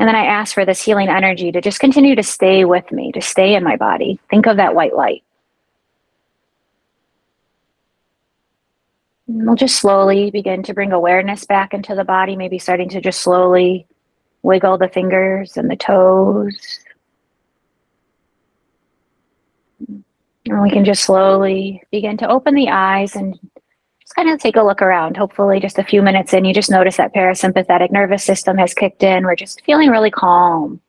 And 0.00 0.08
then 0.08 0.16
I 0.16 0.26
ask 0.26 0.54
for 0.54 0.64
this 0.64 0.82
healing 0.82 1.08
energy 1.08 1.52
to 1.52 1.60
just 1.60 1.78
continue 1.78 2.16
to 2.16 2.22
stay 2.24 2.64
with 2.64 2.90
me, 2.90 3.12
to 3.12 3.20
stay 3.20 3.54
in 3.54 3.62
my 3.62 3.76
body. 3.76 4.18
Think 4.28 4.46
of 4.46 4.56
that 4.56 4.74
white 4.74 4.96
light. 4.96 5.22
And 9.28 9.46
we'll 9.46 9.54
just 9.54 9.76
slowly 9.76 10.32
begin 10.32 10.64
to 10.64 10.74
bring 10.74 10.90
awareness 10.90 11.44
back 11.44 11.72
into 11.72 11.94
the 11.94 12.02
body, 12.02 12.34
maybe 12.34 12.58
starting 12.58 12.88
to 12.88 13.00
just 13.00 13.20
slowly 13.20 13.86
wiggle 14.42 14.78
the 14.78 14.88
fingers 14.88 15.56
and 15.56 15.70
the 15.70 15.76
toes. 15.76 16.80
And 19.88 20.62
we 20.62 20.70
can 20.70 20.84
just 20.84 21.04
slowly 21.04 21.82
begin 21.90 22.16
to 22.18 22.28
open 22.28 22.54
the 22.54 22.68
eyes 22.68 23.14
and 23.14 23.38
just 24.00 24.14
kind 24.16 24.28
of 24.28 24.40
take 24.40 24.56
a 24.56 24.62
look 24.62 24.82
around. 24.82 25.16
Hopefully, 25.16 25.60
just 25.60 25.78
a 25.78 25.84
few 25.84 26.02
minutes 26.02 26.34
in, 26.34 26.44
you 26.44 26.52
just 26.52 26.70
notice 26.70 26.96
that 26.96 27.14
parasympathetic 27.14 27.92
nervous 27.92 28.24
system 28.24 28.58
has 28.58 28.74
kicked 28.74 29.02
in. 29.02 29.24
We're 29.24 29.36
just 29.36 29.62
feeling 29.64 29.90
really 29.90 30.10
calm, 30.10 30.80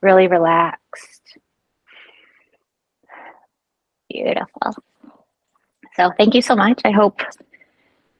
really 0.00 0.26
relaxed. 0.26 1.38
Beautiful. 4.10 4.74
So, 5.94 6.10
thank 6.18 6.34
you 6.34 6.42
so 6.42 6.56
much. 6.56 6.80
I 6.84 6.90
hope 6.90 7.20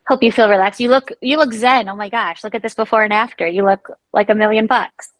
hope 0.07 0.23
you 0.23 0.33
feel 0.33 0.49
relaxed. 0.49 0.81
You 0.81 0.89
look 0.89 1.13
you 1.21 1.37
look 1.37 1.53
zen. 1.53 1.89
Oh 1.89 1.97
my 1.97 2.09
gosh, 2.09 2.45
look 2.45 2.55
at 2.55 2.63
this 2.63 2.75
before 2.75 3.03
and 3.03 3.13
after. 3.13 3.47
You 3.47 3.65
look 3.65 3.91
like 4.13 4.31
a 4.31 4.35
million 4.35 4.67
bucks. 4.67 5.13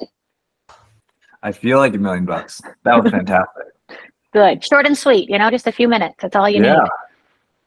I 1.43 1.53
feel 1.53 1.79
like 1.79 1.95
a 1.95 1.99
million 1.99 2.25
bucks. 2.25 2.61
That 2.85 3.03
was 3.03 3.11
fantastic. 3.11 3.67
Good. 4.33 4.65
Short 4.65 4.87
and 4.87 4.99
sweet, 4.99 5.31
you 5.31 5.39
know, 5.39 5.51
just 5.51 5.67
a 5.67 5.73
few 5.73 5.89
minutes. 5.89 6.17
That's 6.21 6.37
all 6.37 6.49
you 6.49 6.63
yeah. 6.63 6.75
need. 6.75 6.89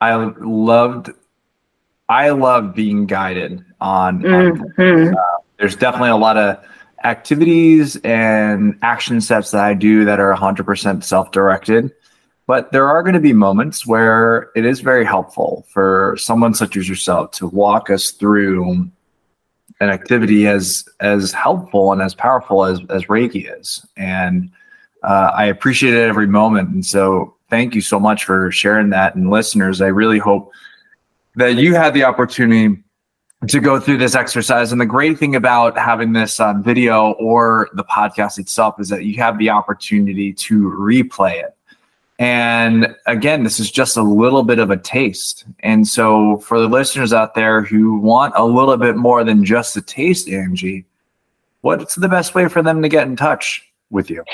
I 0.02 0.14
loved 0.16 1.10
I 2.10 2.30
love 2.30 2.74
being 2.74 3.06
guided 3.06 3.64
on, 3.80 4.22
mm-hmm. 4.22 5.14
uh, 5.14 5.22
there's 5.58 5.76
definitely 5.76 6.10
a 6.10 6.18
lot 6.18 6.38
of 6.38 6.58
activities 7.04 7.96
and 7.98 8.78
action 8.82 9.22
steps 9.22 9.52
that 9.52 9.64
I 9.64 9.76
do 9.76 10.06
that 10.06 10.20
are 10.20 10.36
100% 10.36 11.04
self-directed. 11.04 11.92
But 12.50 12.72
there 12.72 12.90
are 12.90 13.04
going 13.04 13.14
to 13.14 13.20
be 13.20 13.32
moments 13.32 13.86
where 13.86 14.50
it 14.56 14.66
is 14.66 14.80
very 14.80 15.06
helpful 15.06 15.68
for 15.70 16.16
someone 16.18 16.56
such 16.56 16.78
as 16.78 16.90
yourself 16.90 17.30
to 17.34 17.46
walk 17.46 17.92
us 17.92 18.10
through 18.10 18.90
an 19.80 19.90
activity 19.92 20.48
as 20.48 20.84
as 21.00 21.32
helpful 21.32 21.94
and 21.94 22.02
as 22.02 22.16
powerful 22.16 22.66
as 22.66 22.80
as 22.90 23.06
Reiki 23.06 23.56
is. 23.56 23.86
And 23.98 24.50
uh, 25.04 25.30
I 25.36 25.46
appreciate 25.46 25.94
it 25.94 26.02
every 26.02 26.26
moment. 26.26 26.70
And 26.70 26.84
so 26.84 27.36
thank 27.52 27.76
you 27.76 27.82
so 27.82 28.00
much 28.00 28.24
for 28.24 28.50
sharing 28.50 28.90
that. 28.90 29.14
And 29.14 29.30
listeners, 29.30 29.80
I 29.80 29.90
really 29.90 30.18
hope 30.18 30.52
that 31.36 31.54
you 31.58 31.76
had 31.76 31.94
the 31.94 32.04
opportunity 32.04 32.82
to 33.48 33.60
go 33.60 33.80
through 33.80 34.00
this 34.00 34.16
exercise. 34.16 34.72
And 34.72 34.82
the 34.82 34.88
great 34.88 35.20
thing 35.20 35.36
about 35.36 35.78
having 35.78 36.14
this 36.14 36.40
on 36.40 36.64
video 36.64 37.12
or 37.20 37.70
the 37.74 37.84
podcast 37.84 38.40
itself 38.40 38.80
is 38.80 38.90
that 38.90 39.06
you 39.06 39.18
have 39.18 39.38
the 39.38 39.52
opportunity 39.52 40.34
to 40.34 40.72
replay 40.72 41.44
it. 41.44 41.56
And 42.20 42.94
again, 43.06 43.46
this 43.46 43.62
is 43.62 43.72
just 43.72 43.96
a 43.96 44.04
little 44.04 44.44
bit 44.44 44.60
of 44.60 44.70
a 44.70 44.78
taste. 44.78 45.46
And 45.62 45.88
so, 45.88 46.38
for 46.40 46.60
the 46.60 46.68
listeners 46.68 47.14
out 47.14 47.34
there 47.34 47.64
who 47.64 47.98
want 47.98 48.34
a 48.36 48.46
little 48.46 48.76
bit 48.76 48.98
more 48.98 49.24
than 49.24 49.46
just 49.46 49.78
a 49.78 49.82
taste, 49.82 50.28
Angie, 50.28 50.86
what's 51.62 51.96
the 51.96 52.10
best 52.10 52.36
way 52.36 52.50
for 52.50 52.62
them 52.62 52.82
to 52.82 52.90
get 52.90 53.08
in 53.08 53.16
touch 53.16 53.66
with 53.90 54.10
you? 54.10 54.26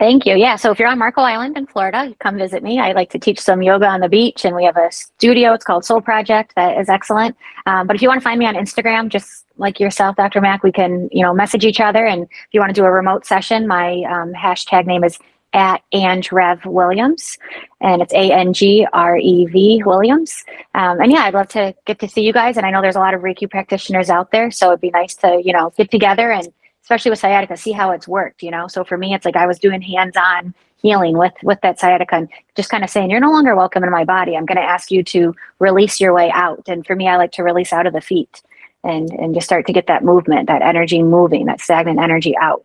Thank 0.00 0.24
you. 0.24 0.34
Yeah. 0.34 0.56
So 0.56 0.70
if 0.70 0.78
you're 0.78 0.88
on 0.88 0.98
Marco 0.98 1.20
Island 1.20 1.58
in 1.58 1.66
Florida, 1.66 2.14
come 2.20 2.38
visit 2.38 2.62
me. 2.62 2.80
I 2.80 2.92
like 2.92 3.10
to 3.10 3.18
teach 3.18 3.38
some 3.38 3.60
yoga 3.60 3.86
on 3.86 4.00
the 4.00 4.08
beach, 4.08 4.46
and 4.46 4.56
we 4.56 4.64
have 4.64 4.78
a 4.78 4.90
studio. 4.90 5.52
It's 5.52 5.64
called 5.64 5.84
Soul 5.84 6.00
Project. 6.00 6.54
That 6.56 6.78
is 6.78 6.88
excellent. 6.88 7.36
Um, 7.66 7.86
but 7.86 7.94
if 7.94 8.02
you 8.02 8.08
want 8.08 8.18
to 8.18 8.24
find 8.24 8.38
me 8.38 8.46
on 8.46 8.54
Instagram, 8.54 9.10
just 9.10 9.44
like 9.58 9.78
yourself, 9.78 10.16
Dr. 10.16 10.40
Mac, 10.40 10.62
we 10.62 10.72
can 10.72 11.10
you 11.12 11.22
know 11.22 11.34
message 11.34 11.66
each 11.66 11.80
other. 11.80 12.06
And 12.06 12.22
if 12.22 12.48
you 12.52 12.60
want 12.60 12.74
to 12.74 12.80
do 12.80 12.86
a 12.86 12.90
remote 12.90 13.26
session, 13.26 13.68
my 13.68 14.02
um, 14.10 14.32
hashtag 14.32 14.86
name 14.86 15.04
is 15.04 15.18
at 15.52 15.82
Ange 15.92 16.32
Rev 16.32 16.64
Williams, 16.64 17.38
and 17.80 18.02
it's 18.02 18.12
A 18.12 18.32
N 18.32 18.52
G 18.52 18.86
R 18.92 19.16
E 19.16 19.46
V 19.46 19.82
Williams. 19.84 20.44
Um, 20.74 21.00
and 21.00 21.10
yeah, 21.10 21.22
I'd 21.22 21.34
love 21.34 21.48
to 21.48 21.74
get 21.86 21.98
to 22.00 22.08
see 22.08 22.22
you 22.22 22.32
guys. 22.32 22.56
And 22.56 22.64
I 22.64 22.70
know 22.70 22.82
there's 22.82 22.96
a 22.96 23.00
lot 23.00 23.14
of 23.14 23.22
Reiki 23.22 23.50
practitioners 23.50 24.10
out 24.10 24.30
there, 24.30 24.50
so 24.50 24.68
it'd 24.68 24.80
be 24.80 24.90
nice 24.90 25.14
to 25.16 25.40
you 25.44 25.52
know 25.52 25.72
get 25.76 25.90
together 25.90 26.30
and 26.30 26.52
especially 26.82 27.10
with 27.10 27.20
sciatica, 27.20 27.56
see 27.56 27.72
how 27.72 27.90
it's 27.92 28.08
worked. 28.08 28.42
You 28.42 28.50
know, 28.50 28.66
so 28.66 28.84
for 28.84 28.96
me, 28.96 29.14
it's 29.14 29.24
like 29.24 29.36
I 29.36 29.46
was 29.46 29.58
doing 29.58 29.80
hands-on 29.80 30.54
healing 30.82 31.16
with 31.16 31.32
with 31.42 31.60
that 31.60 31.78
sciatica 31.78 32.14
and 32.14 32.28
just 32.56 32.70
kind 32.70 32.82
of 32.82 32.90
saying 32.90 33.10
you're 33.10 33.20
no 33.20 33.30
longer 33.30 33.54
welcome 33.54 33.84
in 33.84 33.90
my 33.90 34.04
body 34.04 34.36
i'm 34.36 34.46
going 34.46 34.56
to 34.56 34.62
ask 34.62 34.90
you 34.90 35.02
to 35.02 35.34
release 35.58 36.00
your 36.00 36.12
way 36.12 36.30
out 36.32 36.62
and 36.68 36.86
for 36.86 36.96
me 36.96 37.06
i 37.06 37.16
like 37.16 37.32
to 37.32 37.42
release 37.42 37.72
out 37.72 37.86
of 37.86 37.92
the 37.92 38.00
feet 38.00 38.42
and 38.82 39.10
and 39.10 39.34
just 39.34 39.46
start 39.46 39.66
to 39.66 39.72
get 39.72 39.86
that 39.86 40.04
movement 40.04 40.48
that 40.48 40.62
energy 40.62 41.02
moving 41.02 41.46
that 41.46 41.60
stagnant 41.60 41.98
energy 41.98 42.36
out 42.38 42.64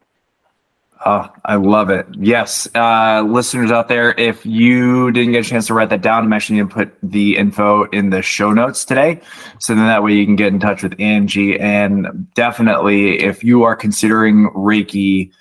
Oh, 1.04 1.30
I 1.44 1.56
love 1.56 1.90
it. 1.90 2.08
Yes. 2.18 2.68
Uh, 2.74 3.22
listeners 3.28 3.72
out 3.72 3.90
there, 3.90 4.14
if 4.18 4.46
you 4.46 5.12
didn't 5.12 5.34
get 5.34 5.46
a 5.46 5.50
chance 5.50 5.68
to 5.68 5.74
write 5.74 5.90
that 5.90 6.02
down, 6.02 6.24
I'm 6.24 6.34
actually 6.34 6.58
going 6.58 6.70
to 6.70 6.74
put 6.74 6.98
the 7.04 7.38
info 7.38 7.84
in 7.86 8.10
the 8.10 8.22
show 8.22 8.54
notes 8.54 8.86
today. 8.86 9.22
So 9.60 9.76
then 9.76 9.86
that 9.86 10.04
way 10.04 10.14
you 10.14 10.26
can 10.26 10.36
get 10.36 10.48
in 10.48 10.60
touch 10.60 10.84
with 10.84 11.00
Angie. 11.00 11.60
And 11.60 12.28
definitely, 12.34 13.20
if 13.24 13.44
you 13.44 13.64
are 13.64 13.76
considering 13.76 14.50
Reiki, 14.52 15.32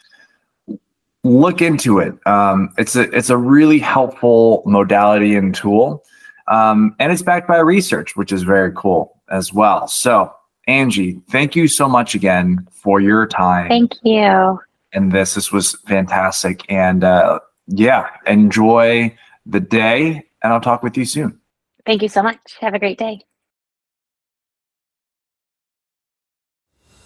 look 1.22 1.62
into 1.62 1.98
it. 1.98 2.14
Um, 2.26 2.74
it's, 2.76 2.96
a, 2.96 3.02
it's 3.16 3.30
a 3.30 3.36
really 3.36 3.78
helpful 3.78 4.62
modality 4.66 5.34
and 5.34 5.54
tool. 5.54 6.04
Um, 6.48 6.94
and 6.98 7.10
it's 7.10 7.22
backed 7.22 7.48
by 7.48 7.58
research, 7.58 8.16
which 8.16 8.32
is 8.32 8.42
very 8.42 8.72
cool 8.72 9.18
as 9.30 9.52
well. 9.52 9.88
So, 9.88 10.34
Angie, 10.66 11.20
thank 11.30 11.56
you 11.56 11.68
so 11.68 11.88
much 11.88 12.14
again 12.14 12.66
for 12.70 13.00
your 13.00 13.26
time. 13.26 13.68
Thank 13.68 13.94
you 14.02 14.58
in 14.94 15.10
this. 15.10 15.34
This 15.34 15.52
was 15.52 15.76
fantastic. 15.86 16.64
And 16.68 17.04
uh, 17.04 17.40
yeah, 17.66 18.08
enjoy 18.26 19.16
the 19.46 19.60
day, 19.60 20.24
and 20.42 20.52
I'll 20.52 20.60
talk 20.60 20.82
with 20.82 20.96
you 20.96 21.04
soon. 21.04 21.38
Thank 21.84 22.02
you 22.02 22.08
so 22.08 22.22
much. 22.22 22.38
Have 22.60 22.74
a 22.74 22.78
great 22.78 22.98
day. 22.98 23.20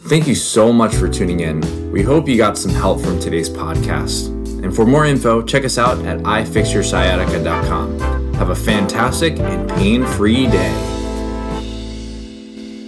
Thank 0.02 0.28
you 0.28 0.36
so 0.36 0.72
much 0.72 0.94
for 0.94 1.08
tuning 1.08 1.40
in. 1.40 1.90
We 1.90 2.02
hope 2.02 2.28
you 2.28 2.36
got 2.36 2.56
some 2.56 2.72
help 2.72 3.00
from 3.00 3.18
today's 3.18 3.50
podcast. 3.50 4.28
And 4.62 4.74
for 4.74 4.86
more 4.86 5.04
info, 5.04 5.42
check 5.42 5.64
us 5.64 5.76
out 5.76 5.98
at 6.06 6.20
ifixyoursciatica.com. 6.20 8.34
Have 8.34 8.50
a 8.50 8.54
fantastic 8.54 9.40
and 9.40 9.68
pain 9.70 10.06
free 10.06 10.46
day. 10.46 10.97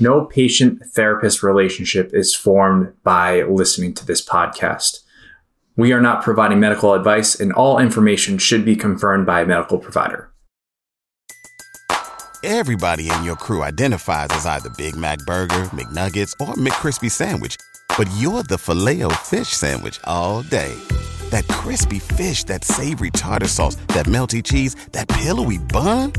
No 0.01 0.25
patient 0.25 0.83
therapist 0.87 1.43
relationship 1.43 2.13
is 2.15 2.35
formed 2.35 2.95
by 3.05 3.43
listening 3.43 3.93
to 3.95 4.07
this 4.07 4.27
podcast. 4.27 5.01
We 5.77 5.93
are 5.93 6.01
not 6.01 6.23
providing 6.23 6.59
medical 6.59 6.95
advice, 6.95 7.39
and 7.39 7.53
all 7.53 7.79
information 7.79 8.39
should 8.39 8.65
be 8.65 8.77
confirmed 8.77 9.27
by 9.27 9.43
a 9.43 9.47
medical 9.47 9.79
provider. 9.79 10.33
Everybody 12.43 13.11
in 13.11 13.25
your 13.25 13.37
crew 13.37 13.63
identifies 13.63 14.29
as 14.31 14.47
either 14.47 14.71
Big 14.71 14.97
Mac 14.97 15.19
Burger, 15.27 15.69
McNuggets, 15.75 16.33
or 16.41 16.55
McCrispy 16.55 17.11
Sandwich, 17.11 17.57
but 17.99 18.09
you're 18.17 18.43
the 18.43 18.57
filet 18.57 19.03
fish 19.17 19.49
Sandwich 19.49 20.01
all 20.05 20.41
day. 20.41 20.75
That 21.29 21.47
crispy 21.49 21.99
fish, 21.99 22.45
that 22.45 22.65
savory 22.65 23.11
tartar 23.11 23.49
sauce, 23.49 23.75
that 23.89 24.07
melty 24.07 24.43
cheese, 24.43 24.77
that 24.93 25.09
pillowy 25.09 25.59
bun. 25.59 26.15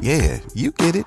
Yeah, 0.00 0.40
you 0.54 0.72
get 0.72 0.96
it 0.96 1.06